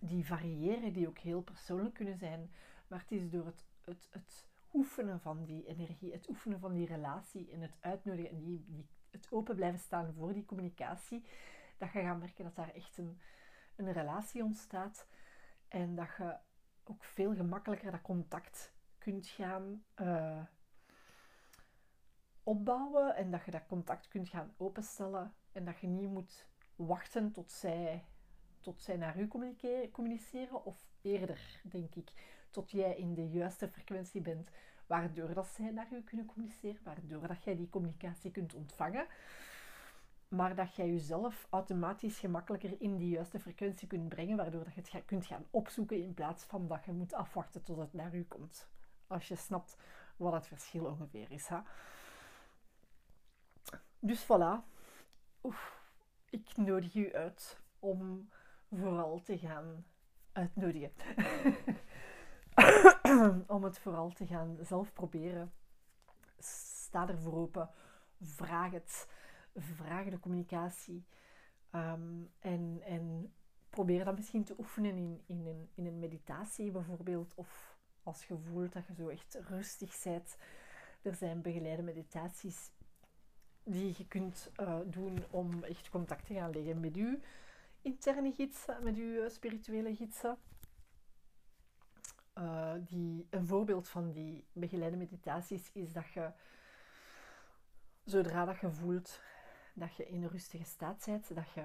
die 0.00 0.26
variëren, 0.26 0.92
die 0.92 1.08
ook 1.08 1.18
heel 1.18 1.42
persoonlijk 1.42 1.94
kunnen 1.94 2.16
zijn. 2.16 2.50
Maar 2.88 3.00
het 3.00 3.12
is 3.12 3.30
door 3.30 3.46
het, 3.46 3.64
het, 3.80 4.08
het 4.10 4.46
oefenen 4.72 5.20
van 5.20 5.44
die 5.44 5.66
energie, 5.66 6.12
het 6.12 6.28
oefenen 6.28 6.60
van 6.60 6.72
die 6.72 6.86
relatie 6.86 7.50
en 7.50 7.60
het 7.60 7.76
uitnodigen 7.80 8.30
en 8.30 8.38
die, 8.38 8.64
die, 8.66 8.88
het 9.10 9.26
open 9.30 9.56
blijven 9.56 9.80
staan 9.80 10.12
voor 10.12 10.32
die 10.32 10.44
communicatie, 10.44 11.24
dat 11.78 11.92
je 11.92 12.00
gaat 12.00 12.18
merken 12.18 12.44
dat 12.44 12.56
daar 12.56 12.74
echt 12.74 12.98
een, 12.98 13.20
een 13.76 13.92
relatie 13.92 14.42
ontstaat 14.42 15.06
en 15.68 15.94
dat 15.94 16.08
je 16.18 16.36
ook 16.84 17.04
veel 17.04 17.34
gemakkelijker 17.34 17.90
dat 17.90 18.02
contact 18.02 18.72
kunt 18.98 19.26
gaan 19.26 19.84
uh, 20.00 20.42
opbouwen 22.42 23.16
en 23.16 23.30
dat 23.30 23.44
je 23.44 23.50
dat 23.50 23.66
contact 23.66 24.08
kunt 24.08 24.28
gaan 24.28 24.54
openstellen 24.56 25.34
en 25.52 25.64
dat 25.64 25.78
je 25.78 25.86
niet 25.86 26.10
moet 26.10 26.46
wachten 26.76 27.32
tot 27.32 27.52
zij 27.52 28.04
tot 28.60 28.80
zij 28.80 28.96
naar 28.96 29.18
u 29.18 29.28
communiceren 29.92 30.64
of 30.64 30.88
eerder, 31.02 31.60
denk 31.62 31.94
ik, 31.94 32.12
tot 32.50 32.70
jij 32.70 32.96
in 32.96 33.14
de 33.14 33.28
juiste 33.28 33.68
frequentie 33.68 34.20
bent, 34.20 34.50
waardoor 34.90 35.34
dat 35.34 35.46
zij 35.46 35.70
naar 35.70 35.88
u 35.92 36.02
kunnen 36.02 36.26
communiceren, 36.26 36.80
waardoor 36.82 37.26
dat 37.26 37.42
jij 37.42 37.56
die 37.56 37.68
communicatie 37.68 38.30
kunt 38.30 38.54
ontvangen, 38.54 39.06
maar 40.28 40.54
dat 40.54 40.74
jij 40.74 40.88
jezelf 40.88 41.46
automatisch 41.50 42.18
gemakkelijker 42.18 42.80
in 42.80 42.96
die 42.96 43.08
juiste 43.08 43.40
frequentie 43.40 43.88
kunt 43.88 44.08
brengen, 44.08 44.36
waardoor 44.36 44.64
dat 44.64 44.74
je 44.74 44.80
het 44.80 45.04
kunt 45.04 45.26
gaan 45.26 45.46
opzoeken 45.50 46.02
in 46.02 46.14
plaats 46.14 46.44
van 46.44 46.68
dat 46.68 46.84
je 46.84 46.92
moet 46.92 47.14
afwachten 47.14 47.62
tot 47.62 47.78
het 47.78 47.92
naar 47.92 48.14
u 48.14 48.24
komt. 48.24 48.68
Als 49.06 49.28
je 49.28 49.36
snapt 49.36 49.76
wat 50.16 50.32
het 50.32 50.46
verschil 50.46 50.84
ongeveer 50.84 51.30
is. 51.30 51.48
Hè? 51.48 51.58
Dus 53.98 54.24
voilà. 54.24 54.64
Oef, 55.42 55.80
ik 56.30 56.56
nodig 56.56 56.94
u 56.94 57.14
uit 57.14 57.60
om 57.78 58.28
vooral 58.70 59.20
te 59.22 59.38
gaan 59.38 59.84
uitnodigen. 60.32 60.92
Om 63.46 63.64
het 63.64 63.78
vooral 63.78 64.10
te 64.10 64.26
gaan 64.26 64.56
zelf 64.60 64.92
proberen. 64.92 65.52
Sta 66.38 67.08
ervoor 67.08 67.34
open. 67.34 67.70
Vraag 68.20 68.70
het. 68.70 69.08
Vraag 69.54 70.04
de 70.04 70.18
communicatie. 70.18 71.04
Ehm, 71.70 72.22
en, 72.38 72.80
en 72.84 73.32
probeer 73.70 74.04
dat 74.04 74.16
misschien 74.16 74.44
te 74.44 74.54
oefenen 74.58 74.96
in, 74.96 75.22
in, 75.26 75.46
een, 75.46 75.68
in 75.74 75.86
een 75.86 75.98
meditatie 75.98 76.70
bijvoorbeeld. 76.70 77.34
Of 77.34 77.76
als 78.02 78.24
je 78.24 78.38
voelt 78.38 78.72
dat 78.72 78.86
je 78.86 78.94
zo 78.94 79.08
echt 79.08 79.38
rustig 79.48 80.02
bent. 80.02 80.36
Er 81.02 81.14
zijn 81.14 81.42
begeleide 81.42 81.82
meditaties 81.82 82.70
die 83.64 83.94
je 83.96 84.06
kunt 84.06 84.50
uh, 84.60 84.78
doen 84.86 85.24
om 85.30 85.64
echt 85.64 85.88
contact 85.88 86.26
te 86.26 86.34
gaan 86.34 86.50
leggen 86.50 86.80
met 86.80 86.96
u 86.96 87.20
interne 87.82 88.32
gidsen, 88.32 88.82
met 88.82 88.98
eh, 88.98 89.28
spirituele 89.28 89.94
gidsen. 89.94 90.38
Uh, 92.40 92.72
die, 92.78 93.26
een 93.30 93.46
voorbeeld 93.46 93.88
van 93.88 94.12
die 94.12 94.44
begeleide 94.52 94.96
meditaties 94.96 95.70
is 95.72 95.92
dat 95.92 96.08
je, 96.08 96.30
zodra 98.04 98.44
dat 98.44 98.58
je 98.58 98.70
voelt 98.70 99.20
dat 99.74 99.96
je 99.96 100.08
in 100.08 100.22
een 100.22 100.28
rustige 100.28 100.64
staat 100.64 101.02
bent, 101.06 101.34
dat 101.34 101.50
je 101.50 101.64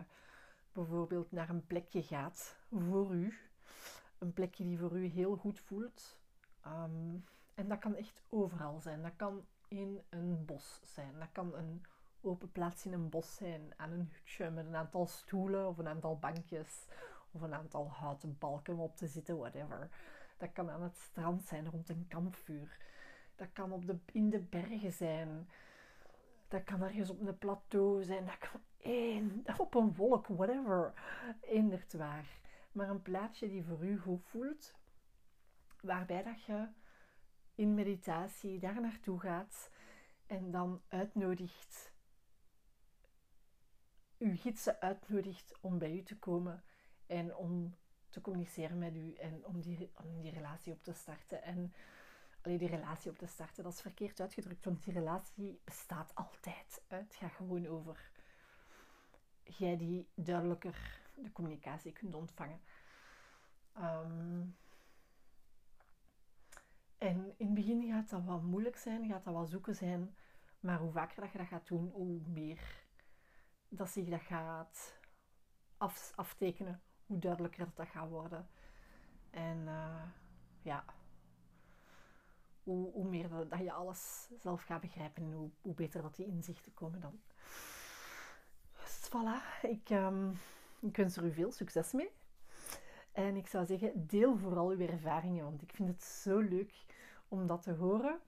bijvoorbeeld 0.71 1.31
naar 1.31 1.49
een 1.49 1.65
plekje 1.65 2.03
gaat 2.03 2.55
voor 2.71 3.13
u, 3.13 3.37
een 4.17 4.33
plekje 4.33 4.63
die 4.63 4.79
voor 4.79 4.97
u 4.97 5.05
heel 5.05 5.35
goed 5.35 5.59
voelt, 5.59 6.17
Ehm, 6.65 7.17
en 7.53 7.67
dat 7.67 7.79
kan 7.79 7.95
echt 7.95 8.21
overal 8.29 8.79
zijn. 8.79 9.01
Dat 9.01 9.15
kan 9.15 9.45
in 9.67 10.01
een 10.09 10.45
bos 10.45 10.79
zijn. 10.83 11.19
Dat 11.19 11.31
kan 11.31 11.55
een 11.55 11.85
open 12.21 12.51
plaats 12.51 12.85
in 12.85 12.93
een 12.93 13.09
bos 13.09 13.35
zijn. 13.35 13.73
Aan 13.77 13.91
een 13.91 14.09
hutje 14.11 14.49
met 14.49 14.65
een 14.65 14.75
aantal 14.75 15.07
stoelen 15.07 15.67
of 15.67 15.77
een 15.77 15.87
aantal 15.87 16.19
bankjes. 16.19 16.85
Of 17.31 17.41
een 17.41 17.53
aantal 17.53 17.89
houten 17.89 18.37
balken 18.37 18.73
om 18.73 18.79
op 18.79 18.95
te 18.95 19.07
zitten, 19.07 19.37
whatever. 19.37 19.89
Dat 20.37 20.51
kan 20.51 20.69
aan 20.69 20.81
het 20.81 20.97
strand 20.97 21.43
zijn 21.43 21.69
rond 21.69 21.89
een 21.89 22.05
kampvuur. 22.07 22.77
Dat 23.35 23.47
kan 23.53 23.71
op 23.71 23.85
de, 23.85 23.97
in 24.11 24.29
de 24.29 24.39
bergen 24.39 24.93
zijn. 24.93 25.49
Dat 26.47 26.63
kan 26.63 26.81
ergens 26.81 27.09
op 27.09 27.21
een 27.21 27.37
plateau 27.37 28.03
zijn. 28.03 28.25
Dat 28.25 28.37
kan 28.37 28.61
op 29.65 29.75
een 29.75 29.95
wolk, 29.95 30.27
whatever. 30.27 30.93
Eendert 31.41 31.93
waar. 31.93 32.39
Maar 32.71 32.89
een 32.89 33.01
plaatsje 33.01 33.49
die 33.49 33.63
voor 33.63 33.85
u 33.85 33.99
goed 33.99 34.23
voelt. 34.23 34.73
Waarbij 35.81 36.23
dat 36.23 36.43
je 36.43 36.67
in 37.55 37.73
meditatie 37.73 38.59
daar 38.59 38.81
naartoe 38.81 39.19
gaat 39.19 39.69
en 40.27 40.51
dan 40.51 40.81
uitnodigt, 40.87 41.93
uw 44.17 44.35
gidsen 44.35 44.81
uitnodigt 44.81 45.57
om 45.61 45.77
bij 45.77 45.95
u 45.95 46.03
te 46.03 46.17
komen 46.17 46.63
en 47.07 47.35
om 47.35 47.75
te 48.15 48.21
communiceren 48.21 48.77
met 48.77 48.95
u 48.95 49.13
en 49.13 49.45
om 49.45 49.61
die, 49.61 49.91
om 49.95 50.21
die 50.21 50.31
relatie 50.31 50.73
op 50.73 50.83
te 50.83 50.93
starten. 50.93 51.43
En 51.43 51.73
alleen 52.41 52.57
die 52.57 52.67
relatie 52.67 53.11
op 53.11 53.17
te 53.17 53.27
starten, 53.27 53.63
dat 53.63 53.73
is 53.73 53.81
verkeerd 53.81 54.19
uitgedrukt, 54.19 54.65
want 54.65 54.83
die 54.83 54.93
relatie 54.93 55.59
bestaat 55.63 56.15
altijd. 56.15 56.81
Het 56.87 57.15
gaat 57.15 57.31
gewoon 57.31 57.67
over 57.67 58.11
jij 59.43 59.77
die 59.77 60.07
duidelijker 60.13 60.99
de 61.15 61.31
communicatie 61.31 61.91
kunt 61.91 62.15
ontvangen. 62.15 62.59
Ehm, 63.73 64.41
en 66.97 67.33
in 67.37 67.45
het 67.45 67.53
begin 67.53 67.87
gaat 67.91 68.09
dat 68.09 68.23
wel 68.23 68.41
moeilijk 68.41 68.77
zijn, 68.77 69.07
gaat 69.07 69.23
dat 69.23 69.33
wel 69.33 69.45
zoeken 69.45 69.75
zijn. 69.75 70.15
Maar 70.59 70.79
hoe 70.79 70.91
vaker 70.91 71.21
dat 71.21 71.31
je 71.31 71.37
dat 71.37 71.47
gaat 71.47 71.67
doen, 71.67 71.89
hoe 71.93 72.21
meer 72.27 72.83
dat 73.69 73.89
zich 73.89 74.09
dat 74.09 74.21
gaat 74.21 74.99
af, 75.77 76.11
aftekenen. 76.15 76.81
Hoe 77.05 77.19
duidelijker 77.19 77.65
dat, 77.65 77.75
dat 77.75 77.87
gaat 77.87 78.09
worden. 78.09 78.47
En 79.29 79.57
uh, 79.65 80.01
ja, 80.61 80.85
hoe, 82.63 82.91
hoe 82.91 83.07
meer 83.09 83.29
dat, 83.49 83.59
je 83.59 83.71
alles 83.71 84.29
zelf 84.39 84.63
gaat 84.63 84.81
begrijpen, 84.81 85.31
hoe, 85.31 85.49
hoe 85.61 85.73
beter 85.73 86.01
dat 86.01 86.15
die 86.15 86.25
inzichten 86.25 86.73
komen 86.73 86.99
dan. 86.99 87.19
Dus 88.83 89.09
voilà, 89.09 89.61
ik, 89.61 89.89
um, 89.89 90.39
ik 90.79 90.97
wens 90.97 91.17
er 91.17 91.23
u 91.23 91.31
veel 91.31 91.51
succes 91.51 91.91
mee. 91.91 92.11
En 93.11 93.35
ik 93.35 93.47
zou 93.47 93.65
zeggen, 93.65 94.07
deel 94.07 94.37
vooral 94.37 94.69
uw 94.69 94.87
ervaringen, 94.87 95.43
want 95.43 95.61
ik 95.61 95.71
vind 95.73 95.89
het 95.89 96.03
zo 96.03 96.39
leuk 96.39 96.85
om 97.27 97.47
dat 97.47 97.61
te 97.61 97.73
horen. 97.73 98.19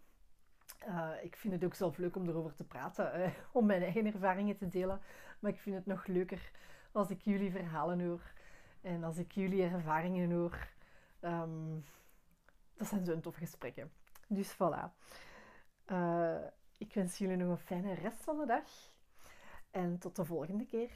Uh, 0.87 1.09
ik 1.21 1.35
vind 1.35 1.53
het 1.53 1.63
ook 1.63 1.73
zelf 1.73 1.97
leuk 1.97 2.15
om 2.15 2.27
erover 2.29 2.55
te 2.55 2.63
praten, 2.63 3.19
uh, 3.19 3.27
om 3.51 3.65
mijn 3.65 3.81
eigen 3.81 4.05
ervaringen 4.05 4.57
te 4.57 4.67
delen. 4.67 5.01
Maar 5.39 5.51
ik 5.51 5.59
vind 5.59 5.75
het 5.75 5.85
nog 5.85 6.07
leuker 6.07 6.51
als 6.91 7.09
ik 7.09 7.21
jullie 7.21 7.51
verhalen 7.51 8.01
hoor 8.01 8.33
en 8.81 9.03
als 9.03 9.17
ik 9.17 9.31
jullie 9.31 9.63
ervaringen 9.63 10.31
hoor. 10.31 10.67
Um, 11.21 11.83
dat 12.77 12.87
zijn 12.87 13.05
zo'n 13.05 13.21
toffe 13.21 13.39
gesprekken. 13.39 13.91
Dus 14.27 14.53
voilà. 14.53 14.91
Uh, 15.91 16.37
ik 16.77 16.93
wens 16.93 17.17
jullie 17.17 17.35
nog 17.35 17.49
een 17.49 17.57
fijne 17.57 17.93
rest 17.93 18.23
van 18.23 18.37
de 18.37 18.45
dag. 18.45 18.69
En 19.71 19.97
tot 19.97 20.15
de 20.15 20.25
volgende 20.25 20.65
keer. 20.65 20.91